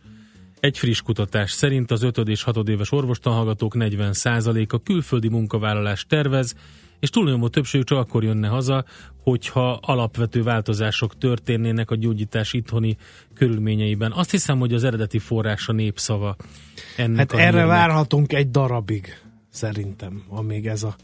[0.60, 6.54] Egy friss kutatás szerint az 5 és 6 éves orvostanhallgatók 40%-a külföldi munkavállalás tervez,
[7.00, 8.84] és túlnyomó többségük csak akkor jönne haza,
[9.22, 12.96] hogyha alapvető változások történnének a gyógyítás itthoni
[13.34, 14.12] körülményeiben.
[14.12, 16.36] Azt hiszem, hogy az eredeti forrás a népszava.
[16.96, 17.66] Ennek Hát a erre hírnek.
[17.66, 20.94] várhatunk egy darabig, szerintem, amíg ez a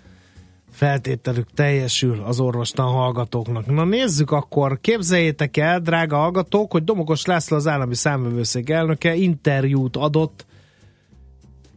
[0.70, 3.66] feltételük teljesül az orvostan hallgatóknak.
[3.66, 9.96] Na nézzük akkor, képzeljétek el, drága hallgatók, hogy Domokos László az állami számvevőszék elnöke interjút
[9.96, 10.46] adott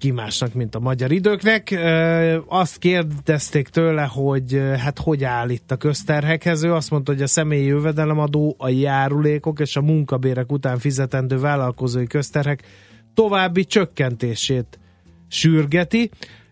[0.04, 1.80] ki másnak, mint a magyar időknek.
[2.48, 6.64] Azt kérdezték tőle, hogy hát hogy áll itt a közterhekhez.
[6.64, 12.08] Ő azt mondta, hogy a személyi jövedelemadó, a járulékok és a munkabérek után fizetendő vállalkozói
[12.08, 12.64] közterhek
[13.14, 14.80] további csökkentését
[15.28, 16.10] sürgeti,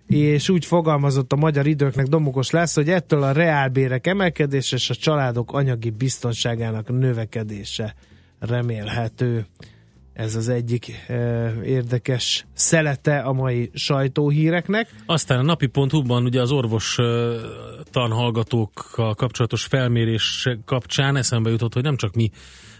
[0.08, 4.96] és úgy fogalmazott a magyar időknek Domokos László, hogy ettől a reálbérek emelkedése és a
[4.96, 7.96] családok anyagi biztonságának növekedése
[8.40, 9.46] remélhető.
[10.22, 14.90] Ez az egyik e, érdekes szelete a mai sajtóhíreknek.
[15.06, 17.40] Aztán a napi.hu-ban ugye az orvos ö,
[17.92, 22.32] tanhallgatókkal kapcsolatos felmérés kapcsán eszembe jutott, hogy nem csak mi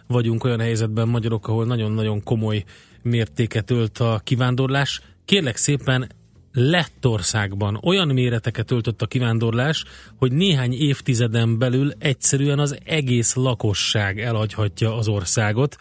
[0.08, 2.64] vagyunk olyan helyzetben magyarok, ahol nagyon-nagyon komoly
[3.02, 5.02] mértéket ölt a kivándorlás.
[5.26, 6.10] Kérlek szépen
[6.54, 9.84] Lettországban olyan méreteket öltött a kivándorlás,
[10.18, 15.78] hogy néhány évtizeden belül egyszerűen az egész lakosság elhagyhatja az országot.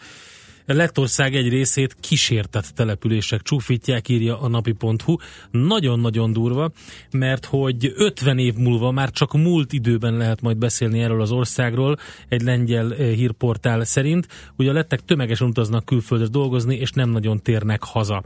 [0.65, 5.15] Lettország egy részét kísértett települések csúfítják, írja a napi.hu.
[5.51, 6.71] Nagyon-nagyon durva,
[7.11, 11.97] mert hogy 50 év múlva már csak múlt időben lehet majd beszélni erről az országról,
[12.27, 14.27] egy lengyel eh, hírportál szerint.
[14.57, 18.23] Ugye a lettek tömegesen utaznak külföldre dolgozni, és nem nagyon térnek haza.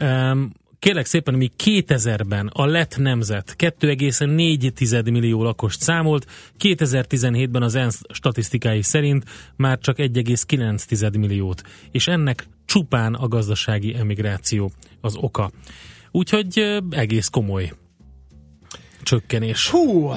[0.00, 0.52] Um,
[0.84, 6.26] Kérlek szépen, mi 2000-ben a lett nemzet 2,4 millió lakost számolt,
[6.58, 9.24] 2017-ben az ENSZ statisztikái szerint
[9.56, 14.70] már csak 1,9 milliót, és ennek csupán a gazdasági emigráció
[15.00, 15.50] az oka.
[16.10, 17.72] Úgyhogy egész komoly
[19.02, 19.68] csökkenés.
[19.68, 20.10] Hú,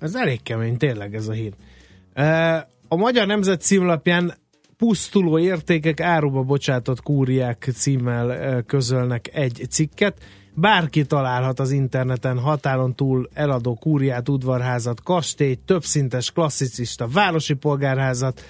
[0.00, 1.52] ez elég kemény tényleg ez a hír.
[2.88, 4.34] A Magyar Nemzet címlapján
[4.78, 10.18] pusztuló értékek áruba bocsátott kúriák címmel közölnek egy cikket.
[10.54, 18.42] Bárki találhat az interneten határon túl eladó kúriát, udvarházat, kastélyt, többszintes klasszicista városi polgárházat,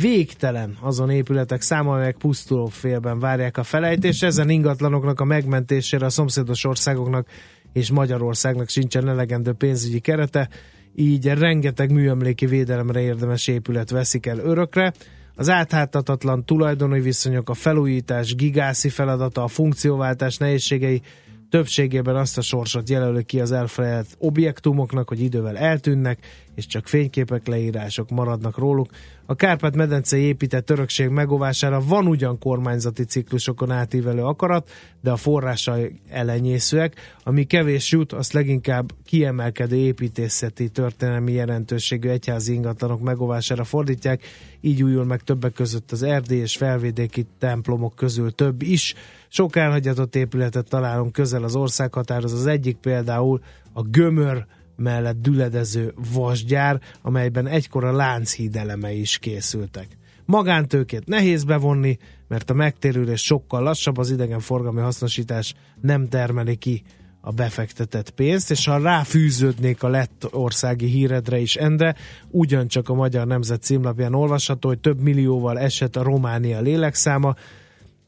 [0.00, 4.22] végtelen azon épületek száma, amelyek pusztuló félben várják a felejtés.
[4.22, 7.26] Ezen ingatlanoknak a megmentésére a szomszédos országoknak
[7.72, 10.48] és Magyarországnak sincsen elegendő pénzügyi kerete,
[10.94, 14.92] így rengeteg műemléki védelemre érdemes épület veszik el örökre.
[15.36, 21.02] Az átháthatatlan tulajdoni viszonyok, a felújítás gigászi feladata, a funkcióváltás nehézségei
[21.50, 26.18] többségében azt a sorsot jelöli ki az elfelejtett objektumoknak, hogy idővel eltűnnek,
[26.54, 28.90] és csak fényképek, leírások maradnak róluk.
[29.26, 34.70] A Kárpát-medencei épített örökség megóvására van ugyan kormányzati ciklusokon átívelő akarat,
[35.00, 43.00] de a forrásai elenyészőek, ami kevés jut, azt leginkább kiemelkedő építészeti történelmi jelentőségű egyházi ingatlanok
[43.00, 44.22] megóvására fordítják,
[44.60, 48.94] így újul meg többek között az erdély és felvidéki templomok közül több is.
[49.28, 53.40] Sok elhagyatott épületet találunk közel az országhatárhoz, az egyik például
[53.72, 54.46] a Gömör
[54.76, 59.86] mellett düledező vasgyár, amelyben egykor a Lánchíd elemei is készültek.
[60.24, 61.98] Magántőkét nehéz bevonni,
[62.28, 66.82] mert a megtérülés sokkal lassabb, az idegenforgalmi hasznosítás nem termeli ki
[67.20, 71.94] a befektetett pénzt, és ha ráfűződnék a lett országi híredre is endre,
[72.30, 77.34] ugyancsak a Magyar Nemzet címlapján olvasható, hogy több millióval esett a Románia lélekszáma,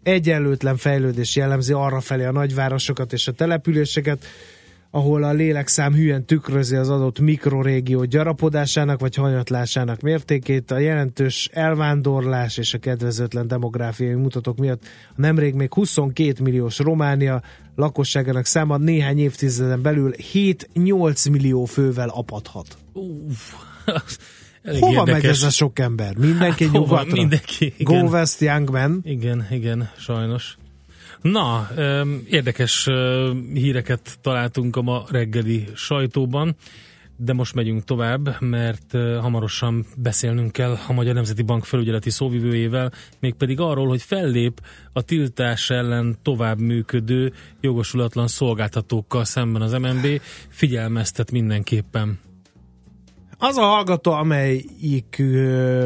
[0.03, 4.25] egyenlőtlen fejlődés jellemzi arra felé a nagyvárosokat és a településeket,
[4.97, 10.71] ahol a lélekszám hülyen tükrözi az adott mikrorégió gyarapodásának vagy hanyatlásának mértékét.
[10.71, 17.43] A jelentős elvándorlás és a kedvezőtlen demográfiai mutatók miatt a nemrég még 22 milliós Románia
[17.75, 22.77] lakosságának száma néhány évtizeden belül 7-8 millió fővel apadhat.
[22.93, 23.53] Uff,
[24.63, 25.23] elég Hova érdekes.
[25.23, 26.17] megy ez a sok ember?
[26.17, 27.13] Mindenki Hát nyugatra?
[27.17, 28.07] Mindenki, Go igen.
[28.07, 29.01] West Young Man.
[29.05, 30.57] Igen, igen, sajnos.
[31.31, 31.69] Na,
[32.29, 32.89] érdekes
[33.53, 36.57] híreket találtunk a ma reggeli sajtóban,
[37.17, 43.61] de most megyünk tovább, mert hamarosan beszélnünk kell a Magyar Nemzeti Bank felügyeleti szóvivőjével, mégpedig
[43.61, 44.61] arról, hogy fellép
[44.93, 52.19] a tiltás ellen tovább működő jogosulatlan szolgáltatókkal szemben az MNB, figyelmeztet mindenképpen.
[53.39, 55.23] Az a hallgató, amelyik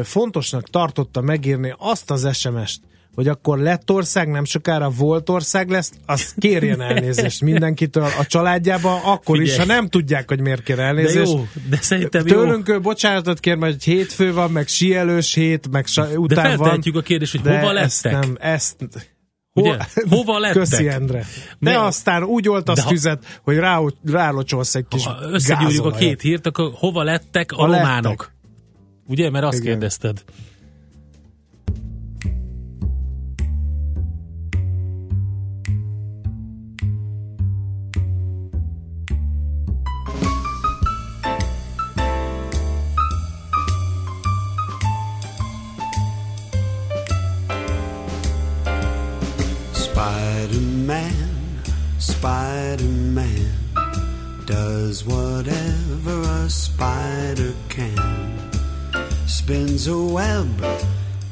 [0.03, 6.33] fontosnak tartotta megírni azt az SMS-t, hogy akkor Lettország nem sokára volt ország lesz, az
[6.39, 9.49] kérjen elnézést mindenkitől a családjában, akkor Figyelj.
[9.49, 11.31] is, ha nem tudják, hogy miért kér De elnézést.
[11.31, 12.35] jó, de szerintem jó.
[12.35, 16.43] Tőlünk ő bocsánatot kér, mert hogy hétfő van, meg síelős hét, meg sa- De után
[16.47, 16.57] van.
[16.57, 18.21] feltehetjük a kérdést, hogy De hova ezt lettek?
[18.21, 18.75] nem, ezt...
[19.53, 19.77] Ugye?
[20.09, 20.57] Hova lettek?
[20.57, 21.25] Köszi, Endre.
[21.59, 25.85] De Mi- aztán úgy oltasz De ha- tüzet, hogy rá, rálocsolsz egy kis Ha összegyűrjük
[25.85, 27.85] a két hírt, akkor hova lettek a, A lettek.
[27.85, 28.31] románok?
[29.07, 29.67] Ugye, mert azt Igen.
[29.71, 30.23] kérdezted.
[50.81, 51.61] Spider-Man,
[51.99, 53.51] Spider-Man
[54.47, 58.51] does whatever a spider can.
[59.27, 60.49] Spins a web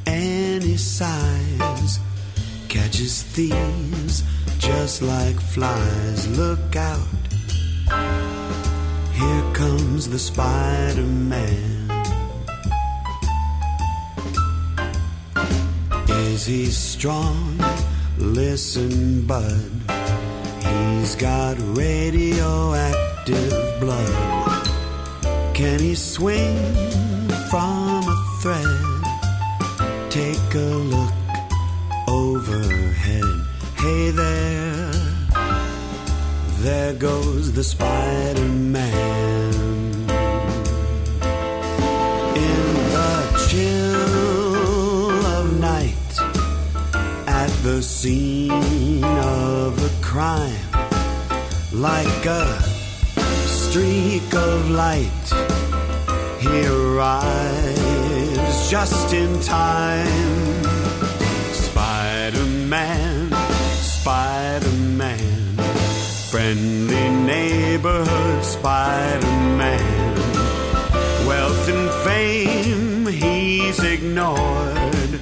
[0.06, 1.98] any size,
[2.68, 4.22] catches thieves
[4.58, 6.28] just like flies.
[6.38, 7.08] Look out,
[9.12, 11.90] here comes the Spider-Man.
[16.08, 17.58] Is he strong?
[18.20, 19.70] Listen, bud.
[20.60, 23.50] He's got radioactive
[23.80, 24.66] blood.
[25.54, 26.54] Can he swing
[27.48, 28.66] from a thread?
[30.10, 31.14] Take a look
[32.08, 33.24] overhead.
[33.78, 34.92] Hey there,
[36.58, 39.19] there goes the Spider Man.
[47.82, 50.52] Scene of a crime,
[51.72, 52.60] like a
[53.46, 55.26] streak of light,
[56.40, 57.90] he arrives
[58.70, 60.64] just in time.
[61.52, 63.30] Spider Man,
[63.80, 65.56] Spider Man,
[66.30, 69.26] friendly neighborhood Spider
[69.56, 70.16] Man.
[71.26, 75.20] Wealth and fame he's ignored.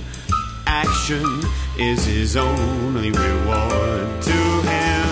[0.66, 1.40] Action
[1.78, 5.08] is his only reward to him.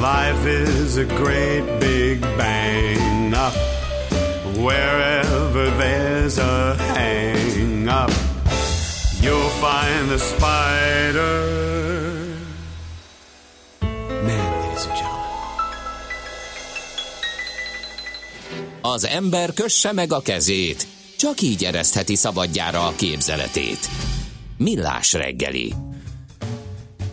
[0.00, 3.54] Life is a great big bang up.
[4.56, 8.10] Wherever there's a hang up,
[9.20, 11.64] you'll find the spider.
[18.80, 20.86] Az ember kösse meg a kezét,
[21.18, 23.88] csak így eresztheti szabadjára a képzeletét.
[24.56, 25.74] Millás reggeli.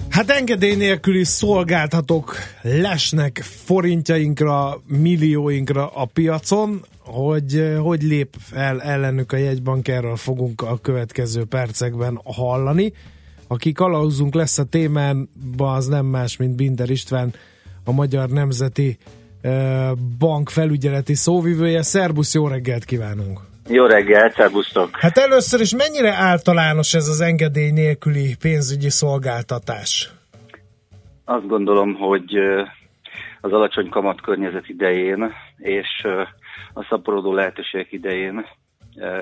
[0.09, 9.31] Hát engedély nélküli szolgáltatók lesnek forintjainkra, millióinkra a piacon, hogy eh, hogy lép el ellenük
[9.31, 12.93] a jegybank, erről fogunk a következő percekben hallani.
[13.47, 17.33] Aki kalauzunk lesz a témában, az nem más, mint Binder István,
[17.83, 18.97] a Magyar Nemzeti
[19.41, 21.81] eh, Bank felügyeleti szóvivője.
[21.81, 23.52] Szerbusz, jó reggelt kívánunk!
[23.70, 24.89] Jó reggel, szervusztok!
[24.99, 30.11] Hát először is mennyire általános ez az engedély nélküli pénzügyi szolgáltatás?
[31.26, 32.36] Azt gondolom, hogy
[33.41, 36.07] az alacsony kamat környezet idején és
[36.74, 38.45] a szaporodó lehetőségek idején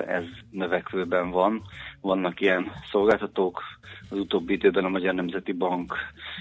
[0.06, 1.62] ez növekvőben van.
[2.00, 3.62] Vannak ilyen szolgáltatók,
[4.10, 5.94] az utóbbi időben a Magyar Nemzeti Bank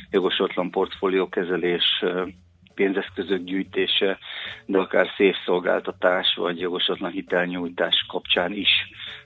[0.10, 2.04] jogosatlan portfóliókezelés,
[2.76, 4.17] pénzeszközök gyűjtése,
[4.65, 8.69] de akár szélszolgáltatás vagy jogosatlan hitelnyújtás kapcsán is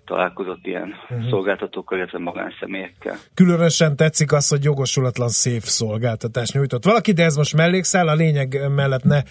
[0.06, 1.30] találkozott ilyen uh-huh.
[1.30, 3.16] szolgáltatókkal, illetve magánszemélyekkel.
[3.34, 8.60] Különösen tetszik az, hogy jogosulatlan szép szolgáltatás nyújtott valaki, de ez most mellékszál, a lényeg
[8.76, 9.22] mellett ne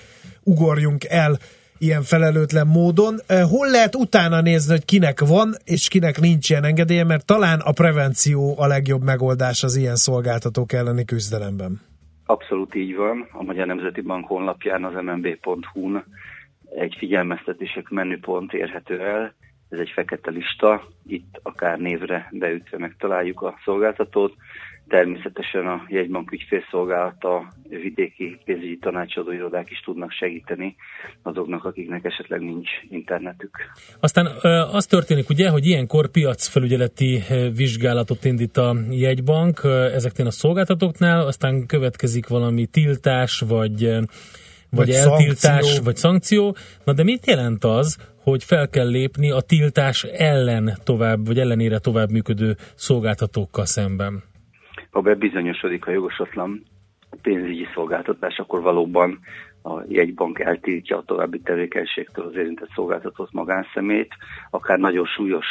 [0.42, 1.36] ugorjunk el
[1.78, 3.20] ilyen felelőtlen módon.
[3.26, 7.72] Hol lehet utána nézni, hogy kinek van, és kinek nincs ilyen engedélye, mert talán a
[7.72, 11.80] prevenció a legjobb megoldás az ilyen szolgáltatók elleni küzdelemben.
[12.26, 13.28] Abszolút így van.
[13.32, 16.04] A Magyar Nemzeti Bank honlapján, az mmb.hu-n
[16.74, 19.34] egy figyelmeztetések menüpont érhető el.
[19.68, 24.34] Ez egy fekete lista, itt akár névre beütve megtaláljuk a szolgáltatót.
[24.88, 30.76] Természetesen a jegybank ügyfélszolgálata, vidéki pénzügyi tanácsadó irodák is tudnak segíteni
[31.22, 33.56] azoknak, akiknek esetleg nincs internetük.
[34.00, 34.26] Aztán
[34.72, 37.22] az történik ugye, hogy ilyenkor piacfelügyeleti
[37.56, 39.60] vizsgálatot indít a jegybank
[39.92, 44.06] ezeknél a szolgáltatóknál, aztán következik valami tiltás, vagy, vagy,
[44.70, 45.82] Vagy eltiltás, szankció.
[45.82, 46.56] vagy szankció.
[46.84, 51.78] Na de mit jelent az, hogy fel kell lépni a tiltás ellen tovább, vagy ellenére
[51.78, 54.22] tovább működő szolgáltatókkal szemben?
[54.94, 56.62] Ha bebizonyosodik a jogosatlan
[57.22, 59.18] pénzügyi szolgáltatás, akkor valóban
[59.62, 64.14] a jegybank eltiltja a további tevékenységtől az érintett szolgáltatott magánszemélyt,
[64.50, 65.46] akár nagyon súlyos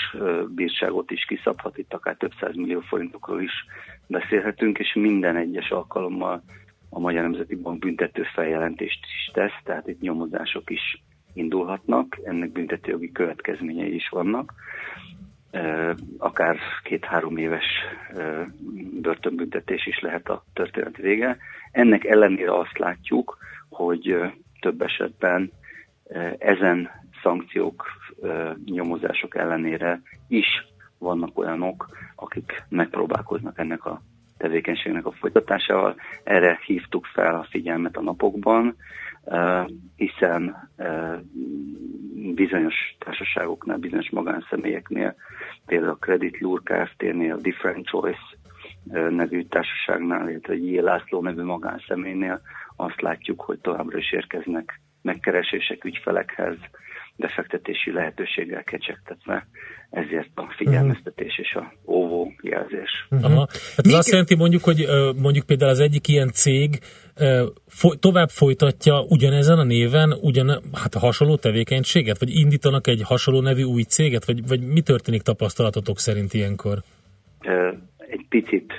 [0.56, 3.66] bírságot is kiszabhat, itt akár több száz millió forintokról is
[4.08, 6.44] beszélhetünk, és minden egyes alkalommal
[6.90, 13.12] a Magyar Nemzeti Bank büntető feljelentést is tesz, tehát itt nyomozások is indulhatnak, ennek büntetőjogi
[13.12, 14.54] következményei is vannak
[16.18, 17.66] akár két-három éves
[19.02, 21.38] börtönbüntetés is lehet a történet vége.
[21.72, 23.38] Ennek ellenére azt látjuk,
[23.70, 24.16] hogy
[24.60, 25.52] több esetben
[26.38, 26.90] ezen
[27.22, 27.86] szankciók,
[28.66, 30.48] nyomozások ellenére is
[30.98, 34.02] vannak olyanok, akik megpróbálkoznak ennek a
[34.38, 35.96] tevékenységnek a folytatásával.
[36.24, 38.76] Erre hívtuk fel a figyelmet a napokban,
[39.96, 40.70] hiszen
[42.36, 45.16] bizonyos társaságoknál, bizonyos magánszemélyeknél,
[45.66, 48.38] például a Credit Lure Kft-nél, a Different Choice
[49.10, 50.80] nevű társaságnál, illetve a J.
[50.80, 52.42] László nevű magánszemélynél
[52.76, 56.56] azt látjuk, hogy továbbra is érkeznek megkeresések ügyfelekhez,
[57.16, 59.48] befektetési lehetőséggel kecsegtetve,
[59.90, 63.08] ezért a figyelmeztetés és a óvó jelzés.
[63.22, 63.48] Aha.
[63.76, 64.86] Hát ez azt jelenti mondjuk, hogy
[65.22, 66.80] mondjuk például az egyik ilyen cég
[68.00, 73.64] tovább folytatja ugyanezen a néven ugyan, hát a hasonló tevékenységet, vagy indítanak egy hasonló nevű
[73.64, 76.78] új céget, vagy, vagy mi történik tapasztalatotok szerint ilyenkor?
[77.98, 78.74] Egy picit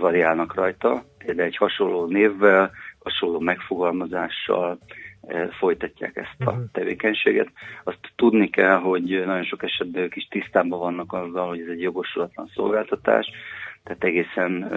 [0.00, 4.78] variálnak rajta, például egy hasonló névvel, hasonló megfogalmazással
[5.58, 7.48] folytatják ezt a tevékenységet.
[7.84, 11.80] Azt tudni kell, hogy nagyon sok esetben ők is tisztában vannak azzal, hogy ez egy
[11.80, 13.30] jogosulatlan szolgáltatás,
[13.84, 14.68] tehát egészen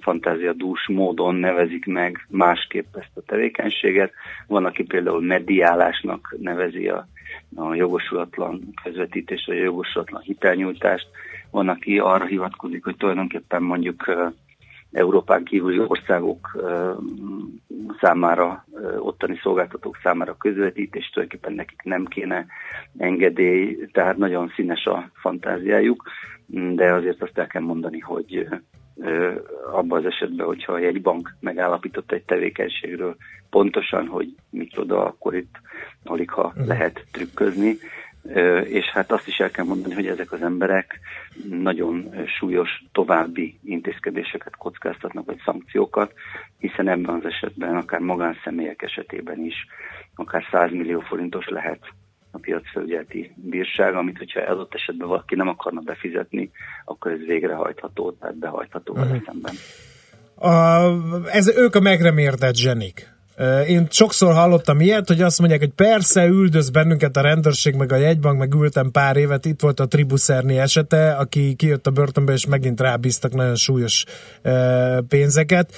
[0.00, 4.12] fantáziadús módon nevezik meg másképp ezt a tevékenységet.
[4.46, 7.06] Van, aki például mediálásnak nevezi a,
[7.54, 11.08] a jogosulatlan közvetítést, vagy a jogosulatlan hitelnyújtást.
[11.50, 14.04] Van, aki arra hivatkozik, hogy tulajdonképpen mondjuk
[14.92, 16.64] Európán kívüli országok
[18.00, 18.64] számára,
[18.98, 22.46] ottani szolgáltatók számára közvetítés, tulajdonképpen nekik nem kéne
[22.98, 26.02] engedély, tehát nagyon színes a fantáziájuk,
[26.74, 28.48] de azért azt el kell mondani, hogy
[29.72, 33.16] abban az esetben, hogyha a jegybank megállapította egy tevékenységről
[33.50, 35.60] pontosan, hogy micsoda, akkor itt
[36.04, 36.66] alig ha mhm.
[36.66, 37.76] lehet trükközni,
[38.64, 41.00] és hát azt is el kell mondani, hogy ezek az emberek
[41.48, 46.12] nagyon súlyos további intézkedéseket kockáztatnak, vagy szankciókat,
[46.58, 49.66] hiszen ebben az esetben akár magánszemélyek esetében is
[50.14, 51.80] akár 100 millió forintos lehet
[52.30, 56.50] a piacfelügyeleti bírság, amit hogyha adott esetben valaki nem akarna befizetni,
[56.84, 59.08] akkor ez végrehajtható, tehát behajtható uh-huh.
[59.08, 59.54] vele szemben.
[60.34, 63.08] A, ez, ők a megremérdett zsenik.
[63.66, 67.96] Én sokszor hallottam ilyet, hogy azt mondják, hogy persze üldöz bennünket a rendőrség, meg a
[67.96, 72.46] jegybank, meg ültem pár évet, itt volt a Tribuszerni esete, aki kijött a börtönbe, és
[72.46, 74.04] megint rábíztak nagyon súlyos
[75.08, 75.74] pénzeket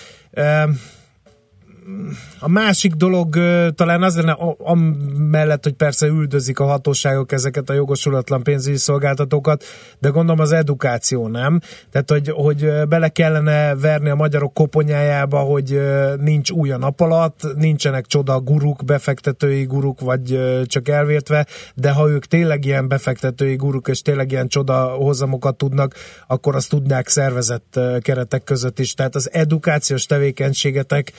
[2.38, 3.38] a másik dolog
[3.74, 9.64] talán az lenne, amellett, hogy persze üldözik a hatóságok ezeket a jogosulatlan pénzügyi szolgáltatókat,
[9.98, 11.60] de gondolom az edukáció nem.
[11.90, 15.80] Tehát, hogy, hogy bele kellene verni a magyarok koponyájába, hogy
[16.20, 22.08] nincs új a nap alatt, nincsenek csoda guruk, befektetői guruk, vagy csak elvértve, de ha
[22.08, 25.94] ők tényleg ilyen befektetői guruk, és tényleg ilyen csoda hozamokat tudnak,
[26.26, 28.94] akkor azt tudnák szervezett keretek között is.
[28.94, 31.12] Tehát az edukációs tevékenységetek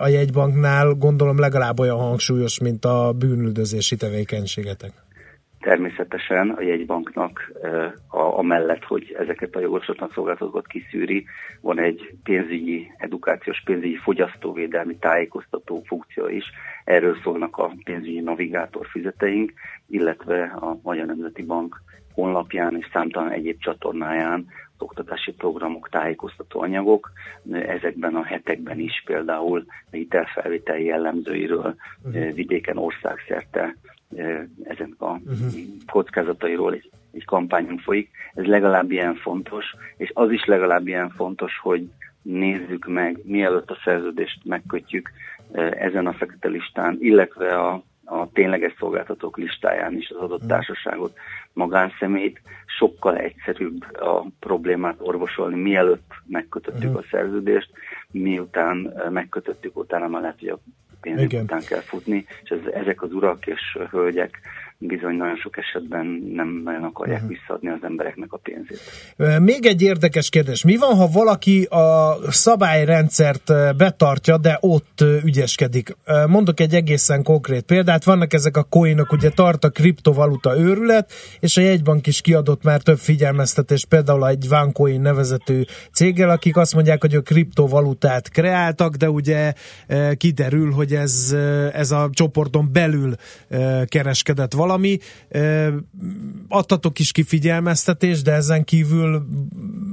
[0.00, 4.90] a jegybanknál gondolom legalább olyan hangsúlyos, mint a bűnüldözési tevékenységetek.
[5.60, 7.52] Természetesen a jegybanknak
[8.08, 11.24] amellett, hogy ezeket a jogosatlan szolgáltatókat kiszűri,
[11.60, 16.44] van egy pénzügyi, edukációs pénzügyi fogyasztóvédelmi tájékoztató funkció is.
[16.84, 19.52] Erről szólnak a pénzügyi navigátor fizeteink,
[19.88, 21.82] illetve a Magyar Nemzeti Bank
[22.14, 24.46] honlapján és számtalan egyéb csatornáján
[24.82, 27.12] oktatási programok, tájékoztató anyagok.
[27.52, 32.34] Ezekben a hetekben is például hitelfelvételi jellemzőiről uh-huh.
[32.34, 33.76] vidéken országszerte
[34.16, 35.52] eh, ezen a uh-huh.
[35.86, 38.10] kockázatairól egy, egy kampányunk folyik.
[38.34, 39.64] Ez legalább ilyen fontos,
[39.96, 41.88] és az is legalább ilyen fontos, hogy
[42.22, 45.10] nézzük meg, mielőtt a szerződést megkötjük
[45.52, 50.48] eh, ezen a fekete listán, illetve a a tényleges szolgáltatók listáján is az adott hmm.
[50.48, 51.18] társaságot,
[51.52, 52.40] magánszemélyt,
[52.78, 57.04] sokkal egyszerűbb a problémát orvosolni, mielőtt megkötöttük uh-huh.
[57.04, 57.70] a szerződést,
[58.10, 60.58] miután megkötöttük, utána már lehet, hogy a
[61.00, 64.40] pénz után kell futni, és ez, ezek az urak és hölgyek
[64.86, 67.36] bizony nagyon sok esetben nem nagyon akarják uh-huh.
[67.38, 68.80] visszaadni az embereknek a pénzét.
[69.40, 70.64] Még egy érdekes kérdés.
[70.64, 75.96] Mi van, ha valaki a szabályrendszert betartja, de ott ügyeskedik?
[76.26, 78.04] Mondok egy egészen konkrét példát.
[78.04, 82.80] Vannak ezek a coinok, ugye tart a kriptovaluta őrület, és a jegybank is kiadott már
[82.80, 89.10] több figyelmeztetést, például egy OneCoin nevezető céggel, akik azt mondják, hogy a kriptovalutát kreáltak, de
[89.10, 89.52] ugye
[90.16, 91.36] kiderül, hogy ez,
[91.72, 93.14] ez a csoporton belül
[93.86, 94.98] kereskedett valami, valami,
[96.48, 99.22] adtatok is ki figyelmeztetést, de ezen kívül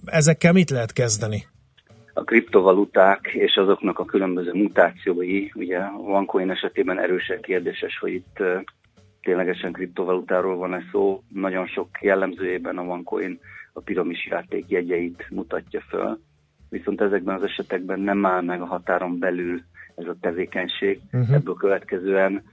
[0.05, 1.47] ezekkel mit lehet kezdeni?
[2.13, 8.43] A kriptovaluták és azoknak a különböző mutációi, ugye a OneCoin esetében erősen kérdéses, hogy itt
[9.21, 11.23] ténylegesen kriptovalutáról van-e szó.
[11.33, 13.39] Nagyon sok jellemzőjében a OneCoin
[13.73, 16.19] a piramis játék jegyeit mutatja föl,
[16.69, 19.61] viszont ezekben az esetekben nem áll meg a határon belül
[19.95, 20.99] ez a tevékenység.
[21.11, 21.35] Uh-huh.
[21.35, 22.43] Ebből következően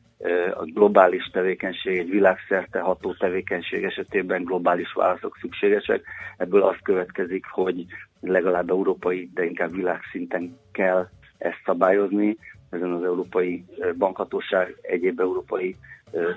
[0.55, 6.05] a globális tevékenység, egy világszerte ható tevékenység esetében globális válaszok szükségesek.
[6.37, 7.87] Ebből az következik, hogy
[8.21, 11.09] legalább európai, de inkább világszinten kell
[11.39, 12.37] ezt szabályozni.
[12.71, 13.64] Ezen az Európai
[13.99, 15.77] Bankhatóság, egyéb európai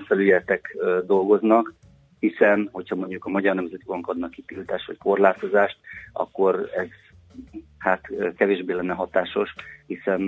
[0.06, 0.76] felügyeletek
[1.06, 1.74] dolgoznak,
[2.18, 5.76] hiszen, hogyha mondjuk a Magyar Nemzeti Bank adnak ki tiltást vagy korlátozást,
[6.12, 6.88] akkor ez
[7.78, 8.00] hát
[8.36, 9.54] kevésbé lenne hatásos,
[9.86, 10.20] hiszen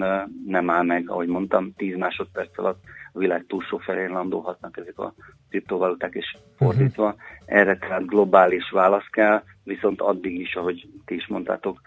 [0.46, 2.82] nem áll meg, ahogy mondtam, 10 másodperc alatt
[3.12, 5.14] a világ túlsó felén landolhatnak ezek a
[5.48, 7.04] kriptovaluták, és fordítva.
[7.04, 7.20] Uh-huh.
[7.44, 11.80] Erre tehát globális válasz kell, viszont addig is, ahogy ti is mondtátok,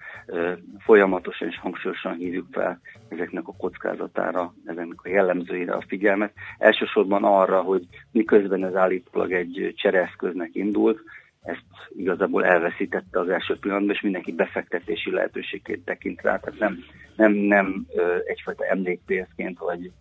[0.77, 6.33] folyamatosan és hangsúlyosan hívjuk fel ezeknek a kockázatára, ezeknek a jellemzőire a figyelmet.
[6.57, 10.99] Elsősorban arra, hogy miközben ez állítólag egy csereeszköznek indult,
[11.45, 11.63] ezt
[11.95, 16.83] igazából elveszítette az első pillanatban, és mindenki befektetési lehetőségét tekint rá, tehát nem,
[17.15, 17.85] nem, nem
[18.25, 19.91] egyfajta emlékpénzként vagy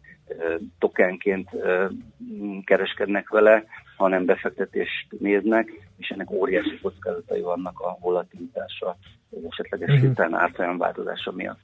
[0.78, 1.50] tokenként
[2.64, 3.64] kereskednek vele,
[3.96, 8.96] hanem befektetést néznek, és ennek óriási kockázatai vannak a volatilitása,
[9.30, 10.00] az esetleges Mhm.
[10.00, 11.58] hirtelen árfolyam változása miatt.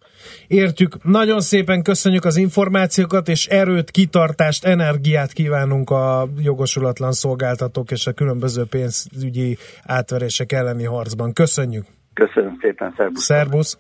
[0.46, 1.04] Értjük.
[1.04, 8.12] Nagyon szépen köszönjük az információkat, és erőt, kitartást, energiát kívánunk a jogosulatlan szolgáltatók és a
[8.12, 11.32] különböző pénzügyi átverések elleni harcban.
[11.32, 11.84] Köszönjük.
[12.14, 13.24] Köszönöm szépen, szervusz!
[13.24, 13.78] Szervusz!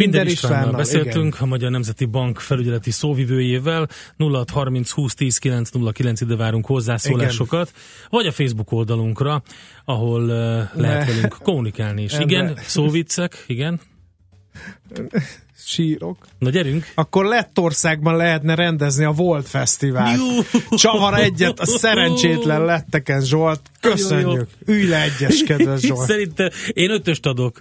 [0.00, 1.42] Binder Istvánnal Istvánnal, beszéltünk, igen.
[1.42, 3.88] a Magyar Nemzeti Bank felügyeleti szóvivőjével.
[4.16, 7.72] 0630 20 10 909 ide várunk hozzászólásokat,
[8.10, 9.42] vagy a Facebook oldalunkra,
[9.84, 10.28] ahol uh,
[10.80, 11.14] lehet Ne.
[11.14, 12.18] velünk kommunikálni is.
[12.18, 13.80] Igen, szóviccek, igen.
[15.66, 16.26] Sírok.
[16.38, 16.92] Na gyerünk!
[16.94, 20.18] Akkor Lettországban lehetne rendezni a Volt Fesztivált.
[20.18, 20.58] Jó.
[20.76, 23.60] Csavar egyet a szerencsétlen letteken, Zsolt.
[23.80, 24.48] Köszönjük.
[24.66, 26.08] Ülj le egyes, kedves Zsolt.
[26.08, 27.60] Szerintem én ötöst adok.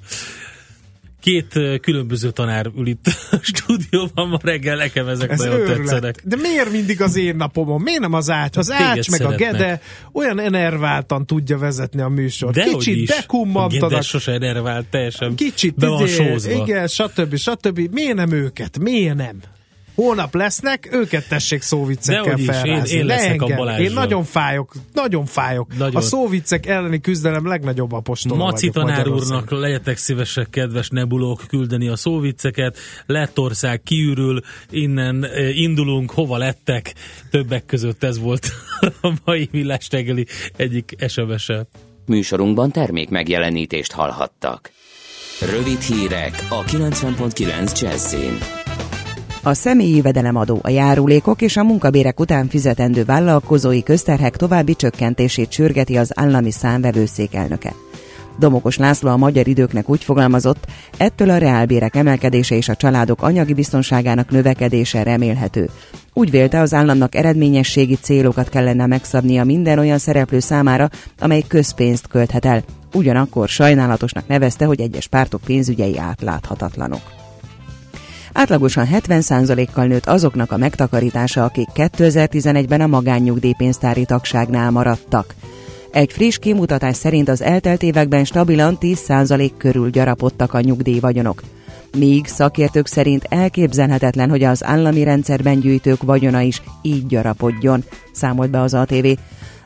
[1.24, 5.78] Két különböző tanár ül itt a stúdióban ma reggel, nekem ezek Ez nagyon őrület.
[5.78, 6.22] tetszenek.
[6.24, 7.82] De miért mindig az én napomon?
[7.82, 8.58] Miért nem az ács?
[8.58, 9.52] Az Téged ács meg a szeretnek.
[9.52, 9.82] gede
[10.14, 12.56] olyan enerváltan tudja vezetni a műsort.
[12.56, 13.10] De Kicsit is.
[13.10, 16.52] A sose enervált, teljesen Kicsit be van izé, sózva.
[16.52, 17.36] Igen, stb.
[17.38, 17.80] stb.
[17.92, 18.80] Miért nem őket?
[18.80, 19.38] Miért nem?
[19.96, 22.98] Holnap lesznek, őket tessék szóviccekkel én- felrázni.
[22.98, 23.58] én Ne leszek a engem.
[23.58, 23.86] Balázsral.
[23.88, 25.78] Én nagyon fájok, nagyon fájok.
[25.78, 25.96] Nagyon.
[25.96, 31.96] A szóviccek elleni küzdelem legnagyobb apostola Maci tanár úrnak legyetek szívesek, kedves nebulók, küldeni a
[31.96, 32.78] szóvicceket.
[33.06, 36.94] Lettország kiürül, innen eh, indulunk, hova lettek.
[37.30, 38.52] Többek között ez volt
[39.02, 39.88] a mai villás
[40.56, 41.66] egyik SMS-e.
[42.06, 44.72] Műsorunkban termék megjelenítést hallhattak.
[45.52, 48.38] Rövid hírek a 90.9 Jazzin.
[49.46, 55.98] A személyi jövedelemadó, a járulékok és a munkabérek után fizetendő vállalkozói közterhek további csökkentését sürgeti
[55.98, 57.74] az állami számvevőszék elnöke.
[58.40, 60.66] Domokos László a magyar időknek úgy fogalmazott,
[60.98, 65.70] ettől a reálbérek emelkedése és a családok anyagi biztonságának növekedése remélhető.
[66.14, 70.90] Úgy vélte, az államnak eredményességi célokat kellene megszabnia minden olyan szereplő számára,
[71.20, 72.64] amely közpénzt költhet el.
[72.94, 77.23] Ugyanakkor sajnálatosnak nevezte, hogy egyes pártok pénzügyei átláthatatlanok.
[78.34, 85.36] Átlagosan 70%-kal nőtt azoknak a megtakarítása, akik 2011-ben a magánnyugdíjpénztári tagságnál maradtak.
[85.92, 91.42] Egy friss kimutatás szerint az eltelt években stabilan 10% körül gyarapodtak a nyugdíjvagyonok.
[91.98, 98.62] Míg szakértők szerint elképzelhetetlen, hogy az állami rendszerben gyűjtők vagyona is így gyarapodjon, számolt be
[98.62, 99.06] az ATV.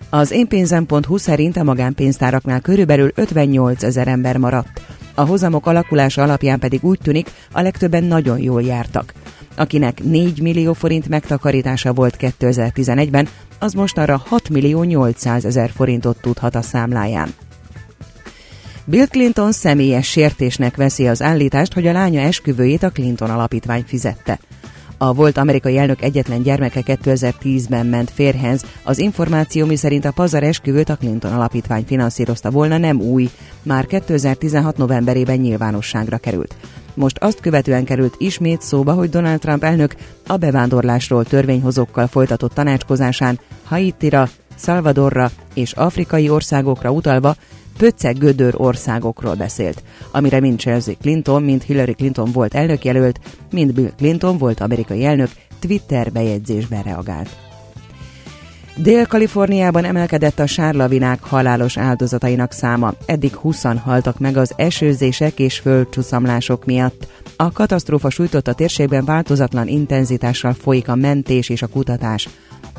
[0.10, 4.82] Az énpénzem.hu szerint a magánpénztáraknál körülbelül 58 ezer ember maradt.
[5.20, 9.14] A hozamok alakulása alapján pedig úgy tűnik, a legtöbben nagyon jól jártak.
[9.56, 13.28] Akinek 4 millió forint megtakarítása volt 2011-ben,
[13.60, 17.34] az most arra 6 millió 800 ezer forintot tudhat a számláján.
[18.86, 24.40] Bill Clinton személyes sértésnek veszi az állítást, hogy a lánya esküvőjét a Clinton alapítvány fizette.
[24.98, 28.66] A volt amerikai elnök egyetlen gyermeke 2010-ben ment férhez.
[28.84, 33.30] Az információ, miszerint a pazar esküvőt a Clinton alapítvány finanszírozta volna, nem új.
[33.64, 36.56] Már 2016 novemberében nyilvánosságra került.
[36.94, 39.96] Most azt követően került ismét szóba, hogy Donald Trump elnök
[40.28, 47.36] a bevándorlásról törvényhozókkal folytatott tanácskozásán Haitira, Salvadorra és afrikai országokra utalva
[47.78, 53.20] pöcceg gödör országokról beszélt, amire mind Chelsea Clinton, mind Hillary Clinton volt elnökjelölt,
[53.52, 57.30] mind Bill Clinton volt amerikai elnök Twitter bejegyzésben reagált.
[58.80, 62.94] Dél-Kaliforniában emelkedett a sárlavinák halálos áldozatainak száma.
[63.06, 67.08] Eddig 20 haltak meg az esőzések és földcsúszamlások miatt.
[67.36, 72.30] A katasztrófa sújtotta térségben változatlan intenzitással folyik a mentés és a kutatás.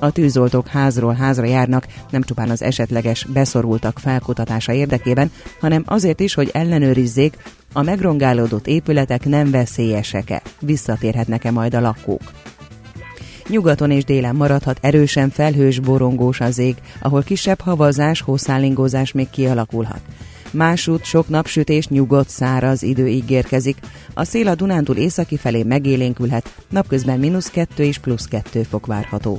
[0.00, 5.30] A tűzoltók házról házra járnak, nem csupán az esetleges beszorultak felkutatása érdekében,
[5.60, 7.36] hanem azért is, hogy ellenőrizzék,
[7.72, 12.22] a megrongálódott épületek nem veszélyesek-e, visszatérhetnek-e majd a lakók.
[13.48, 20.00] Nyugaton és délen maradhat erősen felhős borongós az ég, ahol kisebb havazás, hószálingózás még kialakulhat.
[20.50, 23.78] Másút sok napsütés, nyugodt, száraz idő ígérkezik.
[24.14, 29.38] A szél a Dunántúl északi felé megélénkülhet, napközben mínusz 2 és plusz 2 fok várható.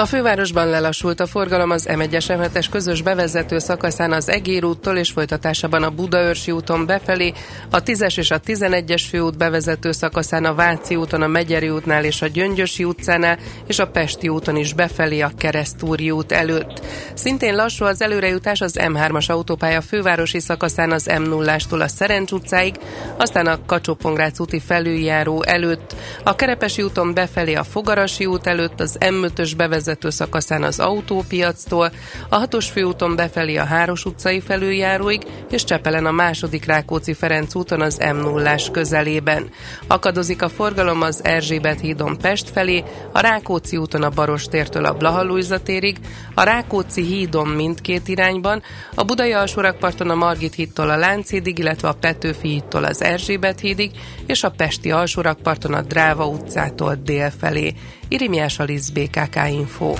[0.00, 5.10] A fővárosban lelassult a forgalom az M1-es M7-es közös bevezető szakaszán az Egér úttól és
[5.10, 7.32] folytatásában a Budaörsi úton befelé,
[7.70, 12.22] a 10-es és a 11-es főút bevezető szakaszán a Váci úton, a Megyeri útnál és
[12.22, 16.86] a Gyöngyösi utcánál, és a Pesti úton is befelé a Keresztúri út előtt.
[17.14, 22.74] Szintén lassú az előrejutás az M3-as autópálya fővárosi szakaszán az M0-ástól a Szerencs utcáig,
[23.16, 23.98] aztán a kacsó
[24.38, 25.94] úti felüljáró előtt,
[26.24, 31.90] a Kerepesi úton befelé a Fogarasi út előtt, az M5-ös bevezető bevezető szakaszán az autópiactól,
[32.28, 37.98] a hatos főúton befelé a Háros utcai felüljáróig, és Csepelen a második Rákóczi-Ferenc úton az
[37.98, 39.50] m 0 közelében.
[39.86, 45.58] Akadozik a forgalom az Erzsébet hídon Pest felé, a Rákóczi úton a Barostértől a Blaha
[45.62, 45.98] térig,
[46.34, 48.62] a Rákóczi hídon mindkét irányban,
[48.94, 53.90] a Budai alsórakparton a Margit hídtól a Lánchídig, illetve a Petőfi hídtól az Erzsébet hídig,
[54.26, 57.74] és a Pesti alsórakparton a Dráva utcától dél felé.
[58.10, 59.94] Irimiás Alisz BKK Info.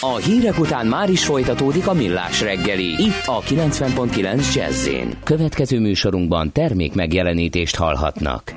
[0.00, 3.02] A hírek után már is folytatódik a millás reggeli.
[3.02, 4.88] Itt a 90.9 jazz
[5.24, 8.52] Következő műsorunkban termék megjelenítést hallhatnak.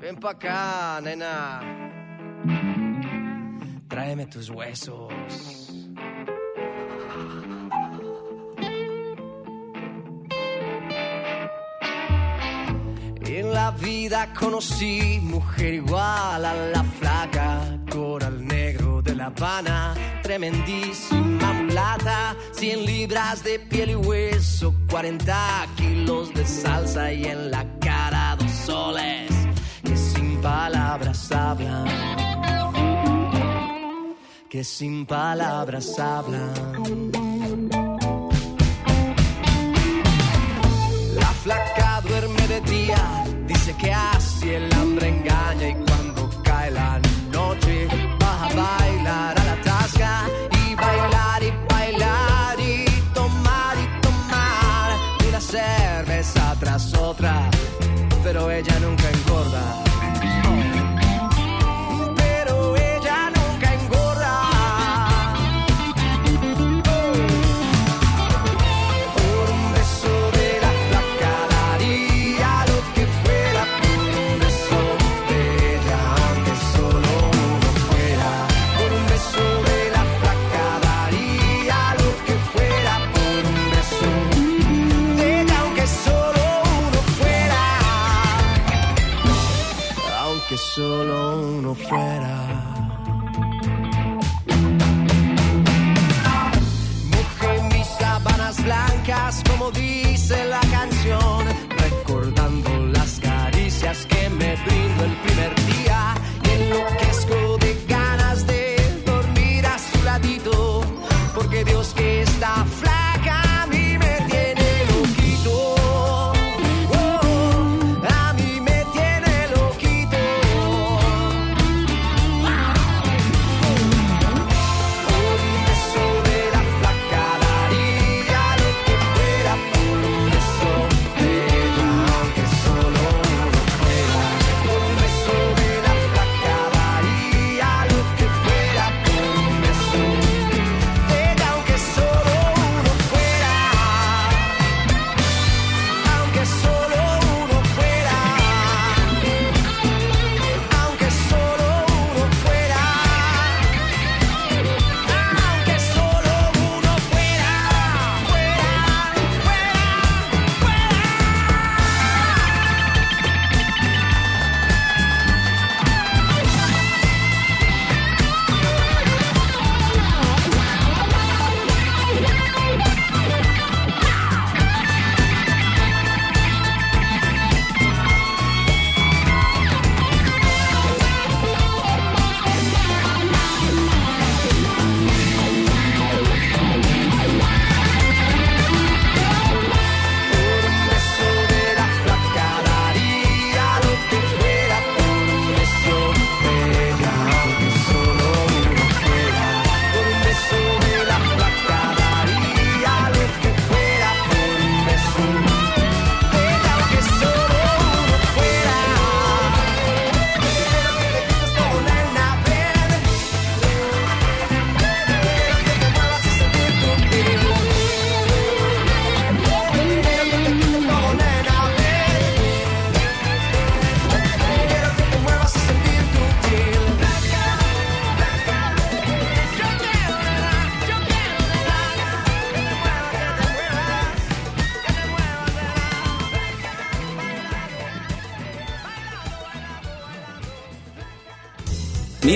[0.00, 1.62] Ven pa acá, nena.
[3.88, 5.63] Tráeme tus huesos.
[13.36, 21.52] En la vida conocí mujer igual a la flaca, coral negro de La Habana, tremendísima
[21.52, 28.36] mulata, 100 libras de piel y hueso, 40 kilos de salsa y en la cara
[28.38, 29.32] dos soles
[29.82, 31.86] que sin palabras hablan,
[34.48, 37.10] que sin palabras hablan.
[41.16, 41.93] La flaca
[43.78, 46.98] Que así el hambre engaña y cuando cae la
[47.30, 47.86] noche
[48.22, 54.90] va a bailar a la tasca y bailar y bailar y tomar y tomar.
[55.28, 57.50] Una cerveza tras otra,
[58.22, 59.03] pero ella nunca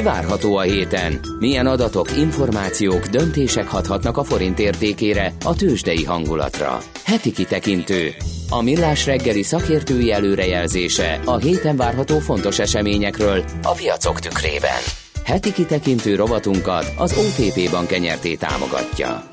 [0.03, 1.21] Várható a héten?
[1.39, 6.79] Milyen adatok, információk, döntések hathatnak a forint értékére, a tőzsdei hangulatra?
[7.05, 8.15] Heti kitekintő.
[8.51, 14.81] A millás reggeli szakértői előrejelzése a héten várható fontos eseményekről a piacok tükrében.
[15.25, 19.29] Heti kitekintő rovatunkat az OTP Bank enyerté támogatja.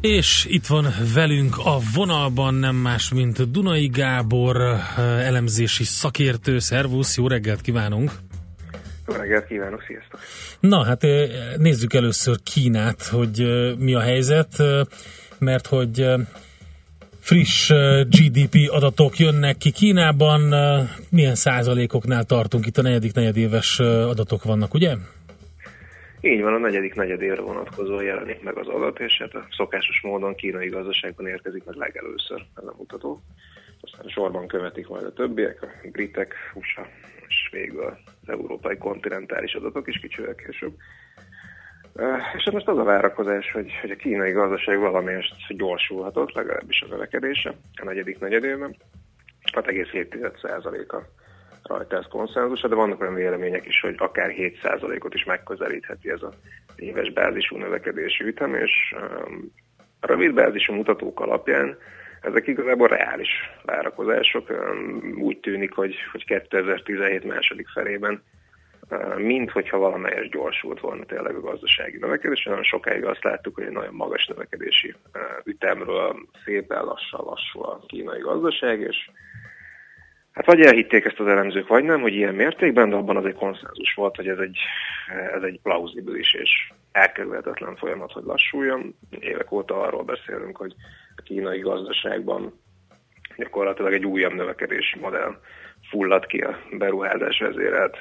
[0.00, 4.56] És itt van velünk a vonalban nem más, mint Dunai Gábor,
[4.98, 6.58] elemzési szakértő.
[6.58, 8.28] Szervusz, jó reggelt kívánunk!
[9.10, 10.20] Jó reggelt kívánok, sziasztok!
[10.60, 11.02] Na, hát
[11.56, 13.46] nézzük először Kínát, hogy
[13.78, 14.62] mi a helyzet,
[15.38, 16.06] mert hogy
[17.20, 17.70] friss
[18.08, 20.54] GDP adatok jönnek ki Kínában.
[21.10, 22.66] Milyen százalékoknál tartunk?
[22.66, 24.94] Itt a negyedik negyedéves adatok vannak, ugye?
[26.20, 30.34] Így van, a negyedik negyedévre vonatkozó jelenik meg az adat, és hát a szokásos módon
[30.34, 33.22] kínai gazdaságban érkezik meg legelőször ez a mutató.
[33.80, 36.86] Aztán sorban követik majd a többiek, a britek, USA,
[37.28, 37.96] és végül
[38.26, 40.72] európai kontinentális adatok is kicsivel később.
[42.36, 46.86] És hát most az a várakozás, hogy, hogy a kínai gazdaság valamelyest gyorsulhatott, legalábbis a
[46.86, 48.76] növekedése a negyedik negyedében.
[49.52, 51.02] 6,7%-a
[51.62, 56.32] rajta ez konszenzus, de vannak olyan vélemények is, hogy akár 7%-ot is megközelítheti ez a
[56.76, 58.94] éves bázisú növekedési ütem, és
[60.00, 61.76] a rövid bázisú mutatók alapján
[62.20, 63.28] ezek igazából reális
[63.64, 64.52] várakozások.
[65.18, 68.22] Úgy tűnik, hogy, hogy 2017 második felében
[69.16, 72.44] mint hogyha valamelyes gyorsult volna tényleg a gazdasági növekedés.
[72.44, 74.94] Nagyon sokáig azt láttuk, hogy egy nagyon magas növekedési
[75.44, 79.10] ütemről szépen lassan lassul a kínai gazdaság, és
[80.32, 83.34] hát vagy elhitték ezt az elemzők, vagy nem, hogy ilyen mértékben, de abban az egy
[83.34, 84.58] konszenzus volt, hogy ez egy,
[85.34, 88.94] ez egy plauzibilis és elkerülhetetlen folyamat, hogy lassuljon.
[89.20, 90.74] Évek óta arról beszélünk, hogy
[91.30, 92.60] kínai gazdaságban
[93.36, 95.34] gyakorlatilag egy újabb növekedési modell
[95.90, 97.96] fullad ki a beruházás vezérelt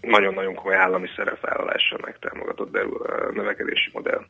[0.00, 2.72] nagyon-nagyon komoly állami szerepvállalással megtámogatott
[3.34, 4.24] növekedési modell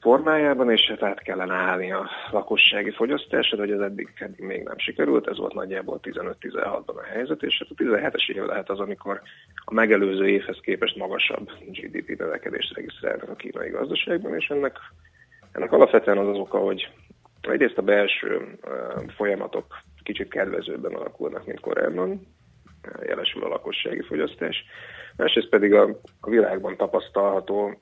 [0.00, 4.78] formájában, és hát át kellene állni a lakossági fogyasztásra, hogy ez eddig, eddig még nem
[4.78, 9.20] sikerült, ez volt nagyjából 15-16-ban a helyzet, és hát a 17-es év lehet az, amikor
[9.64, 14.76] a megelőző évhez képest magasabb GDP növekedést regisztrálnak a kínai gazdaságban, és ennek,
[15.52, 16.88] ennek alapvetően az az oka, hogy
[17.40, 18.58] egyrészt a belső
[19.16, 19.66] folyamatok
[20.02, 22.26] kicsit kedvezőbben alakulnak, mint korábban,
[23.06, 24.64] jelesül a lakossági fogyasztás.
[25.16, 25.88] Másrészt pedig a,
[26.20, 27.78] a világban tapasztalható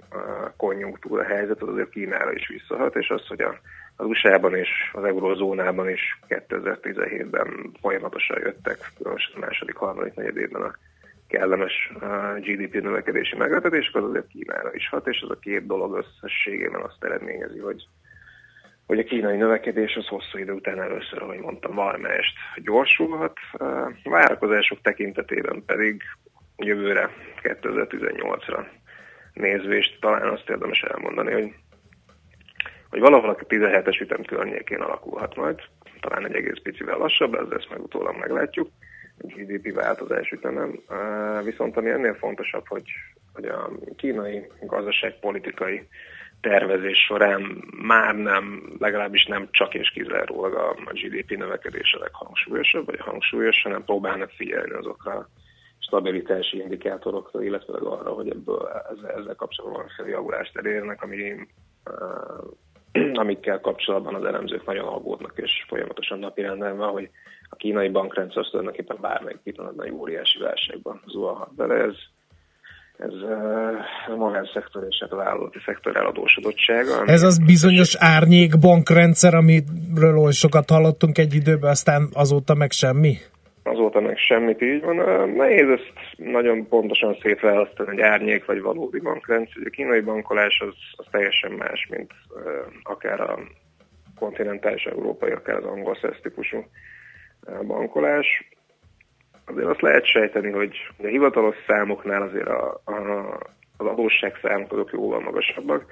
[0.56, 3.60] konjunktúra helyzet az azért Kínára is visszahat, és az, hogy a,
[3.96, 10.74] az USA-ban és az eurozónában is 2017-ben folyamatosan jöttek, különösen a második, harmadik negyedében a
[11.30, 11.92] kellemes
[12.40, 17.04] GDP növekedési meglepetések, az azért Kínára is hat, és ez a két dolog összességében azt
[17.04, 17.86] eredményezi, hogy
[18.86, 23.38] hogy a kínai növekedés az hosszú idő után először, ahogy mondtam, valamelyest gyorsulhat.
[24.02, 26.02] A várakozások tekintetében pedig
[26.56, 27.10] jövőre,
[27.42, 28.66] 2018-ra
[29.32, 31.54] nézvést talán azt érdemes elmondani, hogy,
[32.90, 35.60] hogy valahol a 17-es ütem környékén alakulhat majd,
[36.00, 38.68] talán egy egész picivel lassabb, ez ezt meg utólag meglátjuk,
[39.22, 40.80] GDP változás ütemem.
[41.44, 42.84] Viszont ami ennél fontosabb, hogy,
[43.32, 45.88] hogy a kínai gazdaságpolitikai
[46.40, 53.00] tervezés során már nem, legalábbis nem csak és kizárólag a, a GDP növekedése leghangsúlyosabb, vagy
[53.00, 55.28] hangsúlyos, hanem próbálnak figyelni azokra a
[55.78, 61.34] stabilitási indikátorokra, illetve arra, hogy ebből ezzel, ezzel kapcsolatban javulást elérnek, ami,
[63.14, 67.10] amikkel kapcsolatban az elemzők nagyon aggódnak, és folyamatosan napirenden van, hogy
[67.48, 71.74] a kínai bankrendszer tulajdonképpen bármelyik pillanatban egy óriási válságban zuhanhat bele.
[71.74, 71.94] Ez,
[72.96, 73.12] ez
[74.08, 77.04] a magánszektor és hát a vállalati szektor eladósodottsága.
[77.04, 83.16] Ez az bizonyos árnyék bankrendszer, amiről oly sokat hallottunk egy időben, aztán azóta meg semmi?
[83.62, 84.96] Azóta meg semmit, így van.
[85.30, 89.62] Nehéz ezt nagyon pontosan szétválasztani, hogy árnyék vagy valódi bankrendszer.
[89.64, 92.12] A kínai bankolás az, az teljesen más, mint
[92.82, 93.38] akár a
[94.18, 96.64] kontinentális európai, akár az angol típusú
[97.66, 98.48] bankolás
[99.44, 102.94] azért azt lehet sejteni, hogy a hivatalos számoknál azért a, a,
[103.76, 105.84] az adósságszámok azok jóval magasabbak.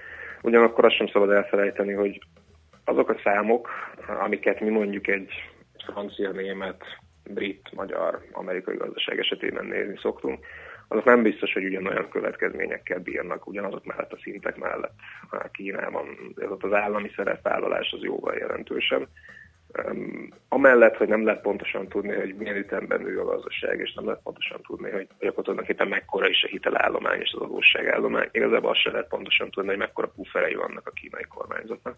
[0.42, 2.18] Ugyanakkor azt sem szabad elfelejteni, hogy
[2.84, 3.68] azok a számok,
[4.24, 5.30] amiket mi mondjuk egy
[5.92, 6.84] francia, német,
[7.28, 10.44] brit, magyar, amerikai gazdaság esetében nézni szoktunk,
[10.88, 14.92] azok nem biztos, hogy ugyanolyan következményekkel bírnak ugyanazok mellett a szintek mellett
[15.52, 16.34] Kínában.
[16.36, 19.08] Ez ott az állami szerepvállalás az jóval jelentősebb.
[20.48, 24.22] Amellett, hogy nem lehet pontosan tudni, hogy milyen ütemben nő a gazdaság, és nem lehet
[24.22, 28.28] pontosan tudni, hogy, tulajdonképpen mekkora is a hitelállomány és az adósságállomány.
[28.32, 31.96] Igazából azt sem lehet pontosan tudni, hogy mekkora pufferei vannak a kínai kormányzatnak.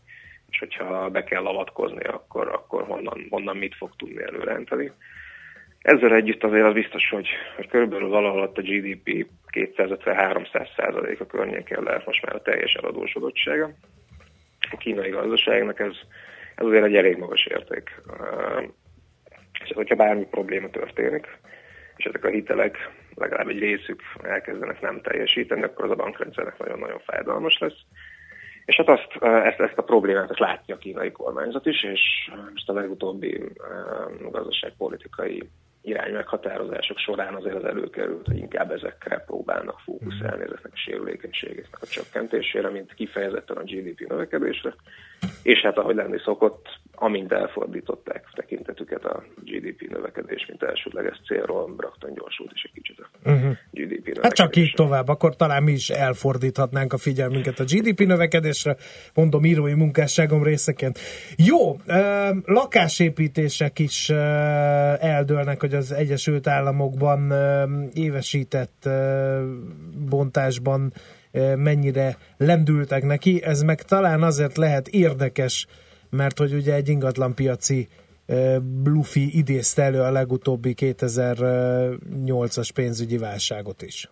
[0.50, 4.92] És hogyha be kell avatkozni, akkor, akkor honnan, honnan mit fog tudni előrenteni.
[5.80, 7.28] Ezzel együtt azért az biztos, hogy,
[7.68, 13.70] körülbelül valahol ott a GDP 250-300 százalék a környéken lehet most már a teljes eladósodottsága.
[14.70, 15.96] A kínai gazdaságnak ez
[16.60, 18.02] ez azért egy elég magas érték.
[19.64, 21.38] És hogyha bármi probléma történik,
[21.96, 26.98] és ezek a hitelek legalább egy részük elkezdenek nem teljesíteni, akkor az a bankrendszernek nagyon-nagyon
[26.98, 27.78] fájdalmas lesz.
[28.64, 32.68] És hát azt, ezt, ezt a problémát ezt látja a kínai kormányzat is, és most
[32.68, 33.40] a legutóbbi
[34.30, 35.48] gazdaságpolitikai
[35.82, 41.86] irány meghatározások során azért az előkerült, hogy inkább ezekre próbálnak fókuszálni, ezeknek a sérülékenységeknek a
[41.86, 44.74] csökkentésére, mint kifejezetten a GDP növekedésre.
[45.42, 52.14] És hát ahogy lenni szokott, amint elfordították tekintetüket a GDP növekedés, mint elsődleges célról, rögtön
[52.14, 53.50] gyorsult is egy kicsit a uh-huh.
[53.70, 54.18] GDP növekedés.
[54.22, 58.76] Hát csak így tovább, akkor talán mi is elfordíthatnánk a figyelmünket a GDP növekedésre,
[59.14, 60.98] mondom írói munkásságom részeként.
[61.36, 61.76] Jó,
[62.44, 64.10] lakásépítések is
[65.00, 67.32] eldőlnek, hogy az Egyesült Államokban
[67.94, 68.88] évesített
[70.08, 70.92] bontásban
[71.56, 75.66] mennyire lendültek neki, ez meg talán azért lehet érdekes,
[76.10, 77.88] mert hogy ugye egy ingatlanpiaci
[78.82, 84.10] Blufi idézte elő a legutóbbi 2008-as pénzügyi válságot is.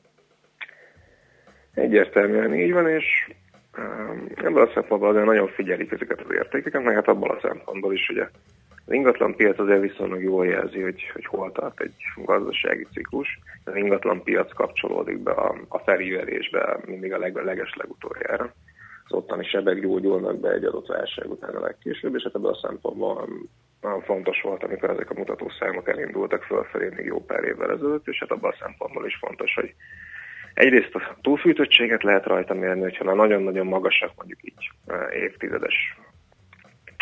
[1.74, 3.04] Egyértelműen így van, és
[4.36, 8.06] ebből a szempontból azért nagyon figyelik ezeket az értékeket, meg hát abból a szempontból is,
[8.06, 8.26] hogy
[8.88, 13.38] az ingatlan piac azért viszonylag jól jelzi, hogy, hogy hol tart egy gazdasági ciklus.
[13.64, 18.52] Az ingatlan piac kapcsolódik be a, a felívelésbe mindig a leg, leges legutoljára.
[19.04, 22.66] Az ottani sebek gyógyulnak be egy adott válság után a legkésőbb, és hát ebből a
[22.66, 23.28] szempontból
[23.80, 28.18] nagyon fontos volt, amikor ezek a mutatószámok elindultak fölfelé még jó pár évvel ezelőtt, és
[28.18, 29.74] hát abban a szempontból is fontos, hogy
[30.54, 34.70] egyrészt a túlfűtöttséget lehet rajta mérni, hogyha nagyon-nagyon magasak mondjuk így
[35.12, 35.96] évtizedes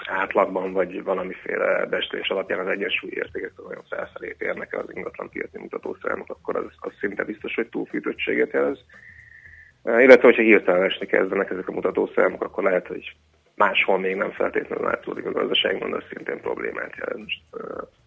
[0.09, 5.59] átlagban, vagy valamiféle bestés alapján az egyensúly értékek nagyon felfelé érnek el az ingatlan piaci
[5.59, 8.79] mutatószámok, akkor az, az szinte biztos, hogy túlfűtöttséget jelez.
[9.85, 13.17] Illetve, hogyha hirtelen esni kezdenek ezek a mutatószámok, akkor lehet, hogy
[13.55, 17.31] máshol még nem feltétlenül átszódik a gazdaságban, de az szintén problémát jelent.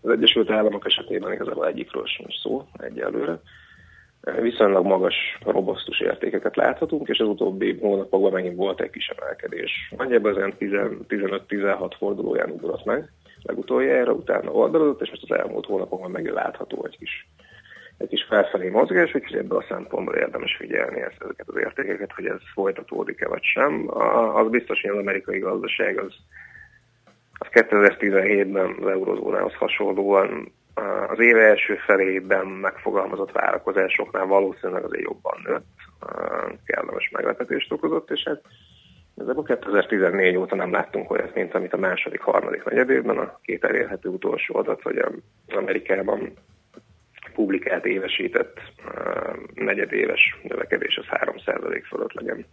[0.02, 3.40] Az Egyesült Államok esetében igazából egyikről sincs szó egyelőre
[4.22, 5.16] viszonylag magas,
[5.46, 9.94] robosztus értékeket láthatunk, és az utóbbi hónapokban megint volt egy kis emelkedés.
[9.98, 13.12] Nagyjából az 15-16 fordulóján ugrott meg
[13.42, 17.28] legutoljára, utána oldalodott, és most az elmúlt hónapokban megint látható egy kis,
[17.98, 22.40] egy kis felfelé mozgás, úgyhogy ebből a szempontból érdemes figyelni ezeket az értékeket, hogy ez
[22.54, 23.90] folytatódik-e vagy sem.
[24.36, 26.14] Az biztos, hogy az amerikai gazdaság az,
[27.32, 30.52] az 2017-ben az eurozónához hasonlóan
[31.08, 35.66] az éve első felében megfogalmazott várakozásoknál valószínűleg azért jobban nőtt,
[36.66, 38.42] kellemes meglepetést okozott, és hát
[39.28, 44.10] a 2014 óta nem láttunk olyat, mint amit a második, harmadik negyedében a két elérhető
[44.10, 45.06] utolsó adat, hogy
[45.48, 46.34] Amerikában
[47.34, 48.60] publikált évesített
[49.54, 52.46] negyedéves növekedés az 3% fölött legyen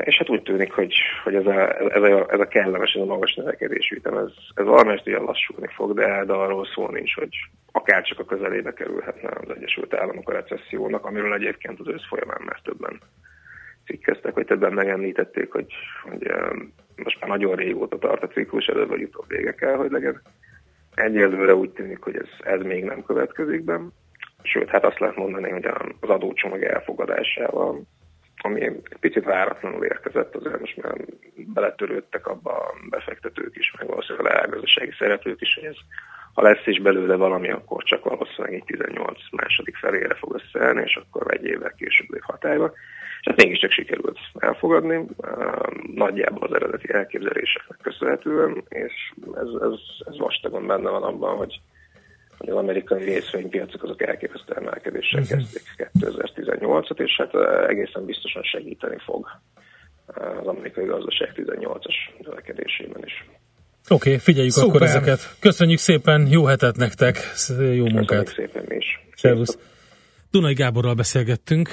[0.00, 0.94] és hát úgy tűnik, hogy,
[1.24, 4.64] hogy ez, a, ez, a, ez a kellemes, ez a magas növekedésű ütem, ez, ez
[4.64, 7.28] valamelyest ilyen lassulni fog, de, de arról szó nincs, hogy
[7.72, 12.40] akár csak a közelébe kerülhetne az Egyesült Államok a recessziónak, amiről egyébként az ősz folyamán
[12.44, 13.00] már többen
[13.84, 16.32] cikkeztek, hogy többen megemlítették, hogy, hogy
[16.96, 20.22] most már nagyon régóta tart a ciklus, előbb vagy utóbb vége kell, hogy legyen.
[20.94, 23.80] Egyelőre úgy tűnik, hogy ez, ez még nem következik be.
[24.42, 25.64] Sőt, hát azt lehet mondani, hogy
[26.00, 27.82] az adócsomag elfogadásával
[28.38, 30.94] ami egy picit váratlanul érkezett, azért most már
[31.34, 35.76] beletörődtek abba a befektetők is, meg valószínűleg a leágazdasági szereplők is, hogy ez,
[36.34, 40.96] ha lesz is belőle valami, akkor csak valószínűleg egy 18 második felére fog összeállni, és
[40.96, 42.72] akkor egy évvel később lép hatályba.
[43.20, 45.06] És hát mégiscsak sikerült elfogadni,
[45.94, 51.60] nagyjából az eredeti elképzeléseknek köszönhetően, és ez, ez, ez vastagon benne van abban, hogy
[52.38, 55.38] hogy az amerikai részvénypiacok azok elképesztő emelkedéssel uh-huh.
[55.38, 57.34] kezdték 2018-at, és hát
[57.68, 59.26] egészen biztosan segíteni fog
[60.40, 63.24] az amerikai gazdaság 18-as növekedésében is.
[63.88, 64.68] Oké, okay, figyeljük Szuper.
[64.68, 65.36] akkor ezeket.
[65.40, 67.18] Köszönjük szépen, jó hetet nektek,
[67.74, 68.24] jó munkát.
[68.24, 69.06] Köszönjük szépen mi is.
[69.14, 69.58] Szervusz.
[70.30, 71.68] Dunai Gáborral beszélgettünk,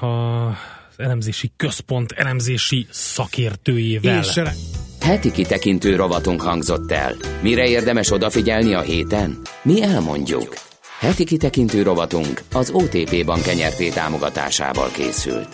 [0.00, 4.18] az elemzési központ elemzési szakértőjével.
[4.18, 4.40] És
[5.10, 7.14] Heti kitekintő rovatunk hangzott el.
[7.42, 9.38] Mire érdemes odafigyelni a héten?
[9.62, 10.54] Mi elmondjuk.
[10.98, 15.48] Heti kitekintő rovatunk az OTP bank nyerté támogatásával készült.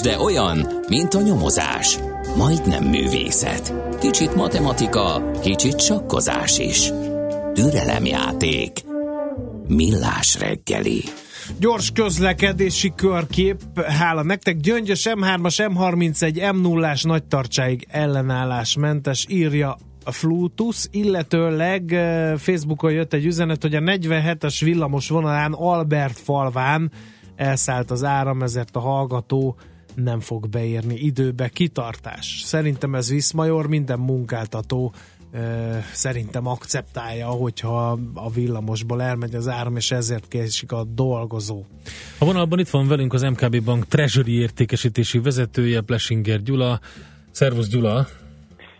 [0.00, 1.98] Tőzsde olyan, mint a nyomozás.
[2.36, 3.74] Majdnem művészet.
[4.00, 6.90] Kicsit matematika, kicsit sakkozás is.
[7.52, 8.72] Türelemjáték.
[9.68, 11.02] Millás reggeli.
[11.58, 21.82] Gyors közlekedési körkép, hála nektek, Gyöngyös M3-as, M31, M0-ás nagytartsáig ellenállásmentes, írja a Flutus, illetőleg
[22.36, 26.90] Facebookon jött egy üzenet, hogy a 47-es villamos vonalán Albert falván
[27.36, 29.56] elszállt az áram, ezért a hallgató
[30.02, 31.48] nem fog beérni időbe.
[31.48, 32.42] Kitartás.
[32.44, 34.92] Szerintem ez Viszmajor, minden munkáltató
[35.92, 41.64] szerintem akceptálja, hogyha a villamosból elmegy az áram, és ezért késik a dolgozó.
[42.18, 46.80] A vonalban itt van velünk az MKB Bank Treasury értékesítési vezetője, Plesinger Gyula.
[47.30, 48.06] Szervusz Gyula!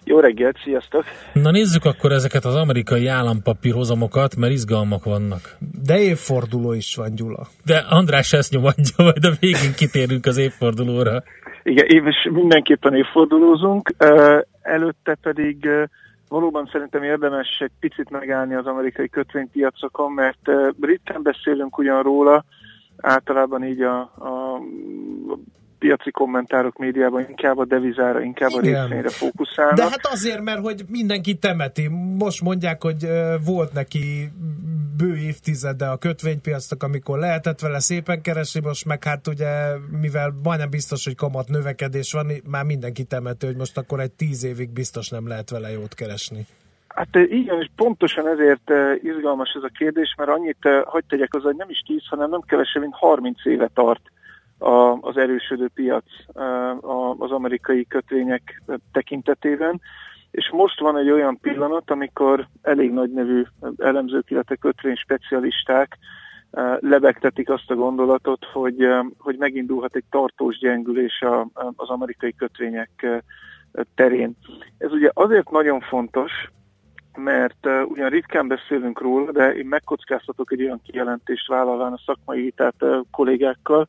[0.04, 1.04] Jó reggelt, sziasztok!
[1.32, 5.56] Na nézzük akkor ezeket az amerikai állampapír hozamokat, mert izgalmak vannak.
[5.84, 7.46] De évforduló is van, Gyula.
[7.64, 11.22] De András ezt nyomadja, majd a végén kitérünk az évfordulóra.
[11.62, 13.94] Igen, éves mindenképpen évfordulózunk,
[14.62, 15.68] előtte pedig
[16.28, 20.50] valóban szerintem érdemes egy picit megállni az amerikai kötvénypiacokon, mert
[20.80, 22.44] ritkán beszélünk ugyan róla,
[22.96, 24.60] általában így a, a
[25.80, 28.74] piaci kommentárok médiában inkább a devizára, inkább Igen.
[28.74, 29.76] a részvényre fókuszálnak.
[29.76, 31.88] De hát azért, mert hogy mindenki temeti.
[32.18, 33.08] Most mondják, hogy
[33.44, 34.30] volt neki
[34.96, 39.48] bő évtizede a kötvénypiacnak, amikor lehetett vele szépen keresni, most meg hát ugye,
[40.00, 44.44] mivel majdnem biztos, hogy kamat növekedés van, már mindenki temeti, hogy most akkor egy tíz
[44.44, 46.46] évig biztos nem lehet vele jót keresni.
[46.88, 48.70] Hát igen, és pontosan ezért
[49.02, 52.40] izgalmas ez a kérdés, mert annyit, hagyd tegyek az, hogy nem is 10, hanem nem
[52.40, 54.00] kevesebb, mint 30 éve tart
[54.60, 56.04] a, az erősödő piac
[57.18, 58.62] az amerikai kötvények
[58.92, 59.80] tekintetében.
[60.30, 63.42] És most van egy olyan pillanat, amikor elég nagy nevű
[63.78, 65.98] elemzők, illetve kötvény specialisták
[66.80, 68.88] lebegtetik azt a gondolatot, hogy,
[69.18, 71.24] hogy megindulhat egy tartós gyengülés
[71.76, 73.06] az amerikai kötvények
[73.94, 74.36] terén.
[74.78, 76.32] Ez ugye azért nagyon fontos,
[77.16, 82.84] mert ugyan ritkán beszélünk róla, de én megkockáztatok egy olyan kijelentést vállalván a szakmai vitát
[83.10, 83.88] kollégákkal,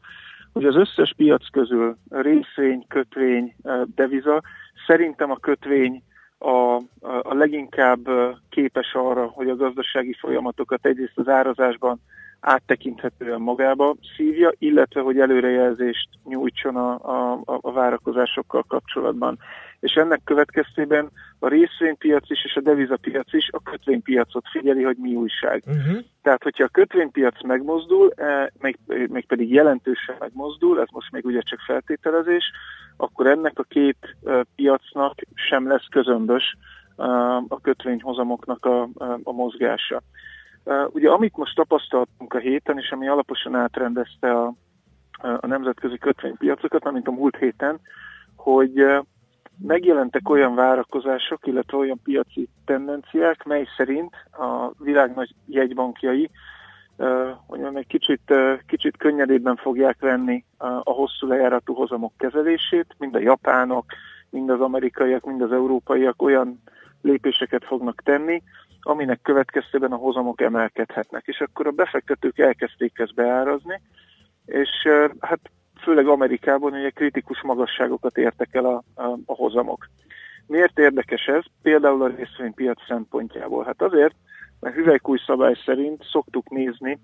[0.54, 3.56] hogy az összes piac közül részvény, kötvény,
[3.96, 4.42] deviza,
[4.88, 6.04] szerintem a kötvény
[6.38, 6.76] a,
[7.22, 8.10] a leginkább
[8.50, 12.00] képes arra, hogy a gazdasági folyamatokat egyrészt az árazásban
[12.40, 19.38] áttekinthetően magába szívja, illetve hogy előrejelzést nyújtson a, a, a várakozásokkal kapcsolatban
[19.82, 25.16] és ennek következtében a részvénypiac is és a devizapiac is a kötvénypiacot figyeli, hogy mi
[25.16, 25.64] újság.
[25.66, 25.98] Uh-huh.
[26.22, 31.42] Tehát, hogyha a kötvénypiac megmozdul, e, meg, meg pedig jelentősen megmozdul, ez most még ugye
[31.42, 32.52] csak feltételezés,
[32.98, 36.58] akkor ennek a két e, piacnak sem lesz közömbös
[36.98, 37.04] e,
[37.48, 38.90] a kötvényhozamoknak a,
[39.24, 40.02] a mozgása.
[40.88, 44.54] Ugye amit most tapasztaltunk a héten, és ami alaposan átrendezte a,
[45.40, 47.80] a nemzetközi kötvénypiacokat, mint a múlt héten,
[48.36, 48.86] hogy
[49.58, 56.30] megjelentek olyan várakozások, illetve olyan piaci tendenciák, mely szerint a világ nagy jegybankjai
[57.48, 58.34] hogy egy kicsit,
[58.68, 63.86] kicsit könnyedében fogják venni a hosszú lejáratú hozamok kezelését, mind a japánok,
[64.30, 66.62] mind az amerikaiak, mind az európaiak olyan
[67.02, 68.44] lépéseket fognak tenni,
[68.82, 71.24] aminek következtében a hozamok emelkedhetnek.
[71.26, 73.82] És akkor a befektetők elkezdték ezt beárazni,
[74.46, 74.70] és
[75.20, 75.40] hát
[75.82, 79.88] főleg Amerikában ugye kritikus magasságokat értek el a, a, a hozamok.
[80.48, 81.44] Miért érdekes ez?
[81.62, 83.64] Például a részvénypiac szempontjából.
[83.64, 84.16] Hát azért,
[84.60, 87.00] mert hüvelykúj szabály szerint szoktuk nézni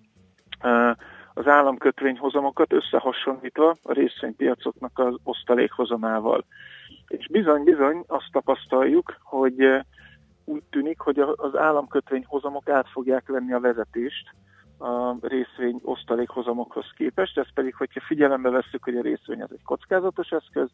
[1.34, 6.46] az államkötvényhozamokat összehasonlítva a részvénypiacoknak az osztalékhozamával.
[7.08, 9.84] És bizony-bizony azt tapasztaljuk, hogy
[10.46, 14.30] úgy tűnik, hogy az államkötvényhozamok át fogják venni a vezetést
[14.78, 20.30] a részvény osztalékhozamokhoz képest, ez pedig, hogyha figyelembe vesszük, hogy a részvény az egy kockázatos
[20.30, 20.70] eszköz,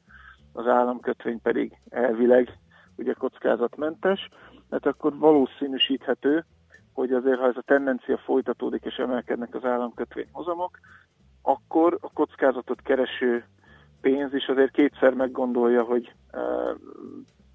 [0.54, 2.58] az államkötvény pedig elvileg
[2.96, 4.30] ugye kockázatmentes,
[4.72, 6.46] hát akkor valószínűsíthető,
[6.94, 10.80] hogy azért, ha ez a tendencia folytatódik és emelkednek az államkötvény hozamok,
[11.42, 13.46] akkor a kockázatot kereső
[14.02, 16.40] pénz is azért kétszer meggondolja, hogy e,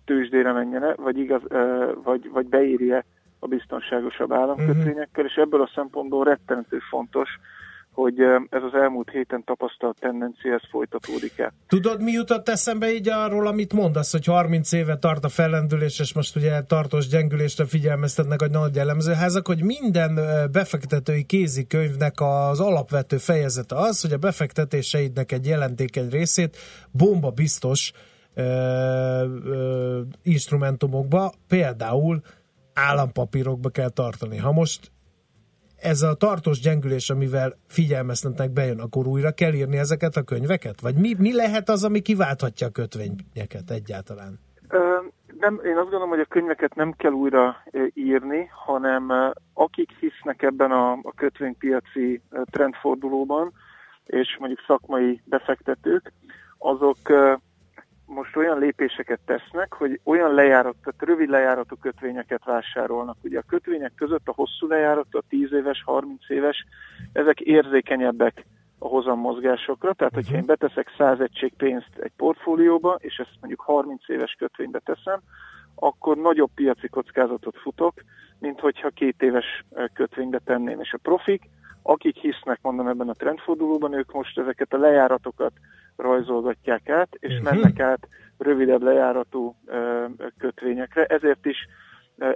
[0.04, 3.04] tőzsdére menjen vagy, igaz, e, vagy, vagy beírja
[3.38, 7.28] a biztonságosabb államkötvényekkel, és ebből a szempontból rettenető fontos,
[7.98, 8.20] hogy
[8.50, 11.52] ez az elmúlt héten tapasztalt tendencia, ez folytatódik-e.
[11.68, 16.14] Tudod, mi jutott eszembe így arról, amit mondasz, hogy 30 éve tart a fellendülés, és
[16.14, 20.14] most ugye tartós gyengülésre figyelmeztetnek a nagy elemzőházak, hogy minden
[20.52, 26.56] befektetői kézikönyvnek az alapvető fejezete az, hogy a befektetéseidnek egy jelentékeny részét
[26.90, 27.92] bomba biztos
[28.34, 28.42] ö,
[29.44, 32.22] ö, instrumentumokba, például
[32.78, 34.36] állampapírokba kell tartani.
[34.36, 34.90] Ha most
[35.80, 40.80] ez a tartós gyengülés, amivel figyelmeztetnek bejön, akkor újra kell írni ezeket a könyveket?
[40.80, 44.38] Vagy mi, mi lehet az, ami kiválthatja a kötvényeket egyáltalán?
[45.38, 47.56] Nem, én azt gondolom, hogy a könyveket nem kell újra
[47.94, 49.12] írni, hanem
[49.54, 53.52] akik hisznek ebben a, a kötvénypiaci trendfordulóban,
[54.06, 56.12] és mondjuk szakmai befektetők,
[56.58, 56.98] azok
[58.08, 63.16] most olyan lépéseket tesznek, hogy olyan lejárat, tehát rövid lejáratú kötvényeket vásárolnak.
[63.22, 66.64] Ugye a kötvények között a hosszú lejáratú, a 10 éves, 30 éves,
[67.12, 68.44] ezek érzékenyebbek
[68.78, 74.08] a hozammozgásokra, tehát hogyha én beteszek 100 egység pénzt egy portfólióba, és ezt mondjuk 30
[74.08, 75.20] éves kötvénybe teszem,
[75.74, 77.94] akkor nagyobb piaci kockázatot futok,
[78.38, 80.80] mint hogyha két éves kötvénybe tenném.
[80.80, 81.42] És a profik,
[81.82, 85.52] akik hisznek, mondom, ebben a trendfordulóban, ők most ezeket a lejáratokat
[85.96, 87.52] rajzolgatják át, és uh-huh.
[87.52, 88.08] mennek át
[88.38, 89.56] rövidebb lejáratú
[90.38, 91.04] kötvényekre.
[91.04, 91.66] Ezért is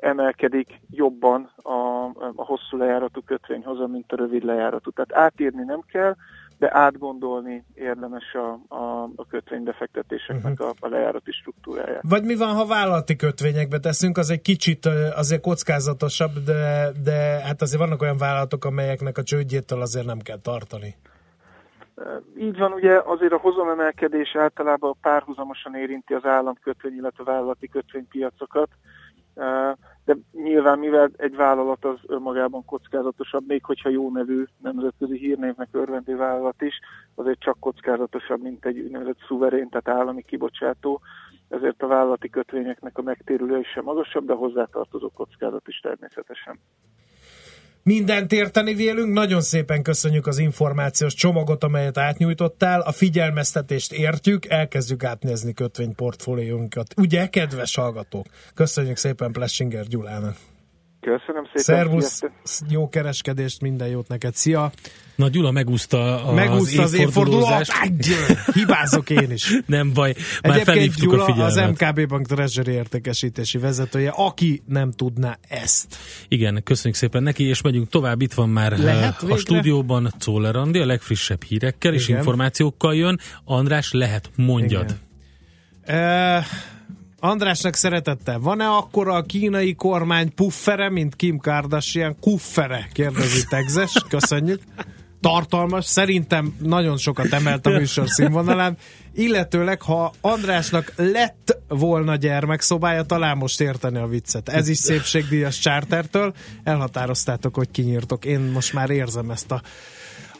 [0.00, 4.90] emelkedik jobban a, a hosszú lejáratú kötvényhoza, mint a rövid lejáratú.
[4.90, 6.14] Tehát átírni nem kell,
[6.62, 10.68] de átgondolni érdemes a, a, a kötvénybefektetéseknek uh-huh.
[10.80, 12.02] a, a lejárati struktúráját.
[12.09, 14.86] Vagy mi van, ha vállalati kötvényekbe teszünk, az egy kicsit
[15.16, 17.14] azért kockázatosabb, de, de
[17.47, 20.94] hát azért vannak olyan vállalatok, amelyeknek a csődjétől azért nem kell tartani.
[22.39, 28.68] Így van, ugye azért a hozamemelkedés általában párhuzamosan érinti az államkötvény, illetve a vállalati kötvénypiacokat,
[30.04, 36.16] de nyilván mivel egy vállalat az önmagában kockázatosabb, még hogyha jó nevű nemzetközi hírnévnek örvendő
[36.16, 36.80] vállalat is,
[37.14, 41.00] azért csak kockázatosabb, mint egy úgynevezett szuverén, tehát állami kibocsátó,
[41.48, 46.59] ezért a vállalati kötvényeknek a megtérülő sem magasabb, de hozzátartozó kockázat is természetesen
[47.82, 49.12] mindent érteni vélünk.
[49.12, 52.80] Nagyon szépen köszönjük az információs csomagot, amelyet átnyújtottál.
[52.80, 56.94] A figyelmeztetést értjük, elkezdjük átnézni kötvényportfóliónkat.
[56.96, 58.26] Ugye, kedves hallgatók?
[58.54, 60.36] Köszönjük szépen Plessinger Gyulának.
[61.02, 61.62] Köszönöm szépen.
[61.62, 62.22] Szervusz,
[62.68, 64.34] jó kereskedést, minden jót neked.
[64.34, 64.72] Szia!
[65.14, 67.72] Na Gyula megúszta, a, megúszta az, az évfordulózást.
[68.52, 69.58] Hibázok én is.
[69.66, 75.38] Nem baj, már Egyébként Gyula a az MKB Bank Treasury értékesítési vezetője, aki nem tudná
[75.48, 75.96] ezt.
[76.28, 78.20] Igen, köszönjük szépen neki, és megyünk tovább.
[78.20, 79.36] Itt van már lehet a végre?
[79.36, 82.02] stúdióban Czoller Andi, a legfrissebb hírekkel Igen.
[82.02, 83.18] és információkkal jön.
[83.44, 84.96] András, lehet, mondjad.
[85.84, 85.98] Igen.
[85.98, 86.44] E-
[87.24, 92.16] Andrásnak szeretettel, van-e akkor a kínai kormány puffere, mint Kim Kardashian?
[92.20, 94.62] Kuffere, kérdezi Tegzes, köszönjük.
[95.20, 98.76] Tartalmas, szerintem nagyon sokat emelt a műsor színvonalán,
[99.14, 104.48] illetőleg, ha Andrásnak lett volna gyermekszobája, talán most érteni a viccet.
[104.48, 106.34] Ez is szépségdíjas csártertől,
[106.64, 108.24] elhatároztátok, hogy kinyírtok.
[108.24, 109.62] Én most már érzem ezt a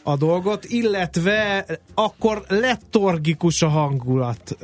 [0.03, 4.57] a dolgot, illetve akkor lettorgikus a hangulat.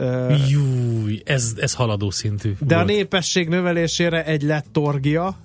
[0.49, 2.55] Júj, ez, ez haladó szintű.
[2.59, 2.89] De volt.
[2.89, 5.37] a népesség növelésére egy lettorgia,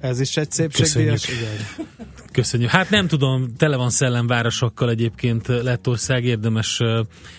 [0.00, 1.26] ez is egy szépségdíjas.
[1.26, 1.88] Köszönjük.
[2.32, 2.70] Köszönjük.
[2.70, 6.80] Hát nem tudom, tele van szellemvárosokkal egyébként Lettország, érdemes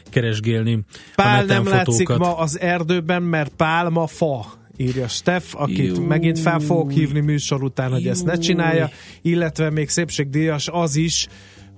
[0.10, 0.80] keresgélni
[1.16, 6.04] Pál nem látszik ma az erdőben, mert pálma fa írja Steff, akit Jú.
[6.04, 8.10] megint fel fogok hívni műsor után, hogy Jú.
[8.10, 8.90] ezt ne csinálja,
[9.22, 11.28] illetve még szépségdíjas az is,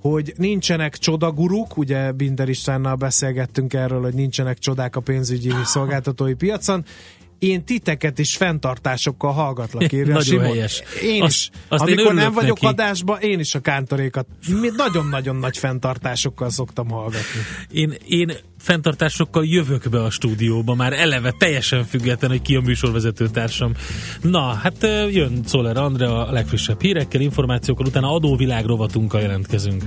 [0.01, 6.85] hogy nincsenek csodaguruk, ugye Binder Istvánnal beszélgettünk erről, hogy nincsenek csodák a pénzügyi szolgáltatói piacon,
[7.43, 10.45] én titeket is fenntartásokkal hallgatlak, írja Nagyon Simon.
[10.45, 10.83] helyes.
[11.03, 11.49] Én azt, is.
[11.67, 12.65] Azt Amikor én nem vagyok neki.
[12.65, 14.27] adásban, én is a kántorékat
[14.75, 17.41] nagyon-nagyon nagy fenntartásokkal szoktam hallgatni.
[17.71, 23.27] Én, én fenntartásokkal jövök be a stúdióba, már eleve teljesen független, hogy ki a műsorvezető
[23.27, 23.71] társam.
[24.21, 29.83] Na, hát jön Szoller Andrea a legfrissebb hírekkel, információkkal, utána adóvilág rovatunkkal jelentkezünk.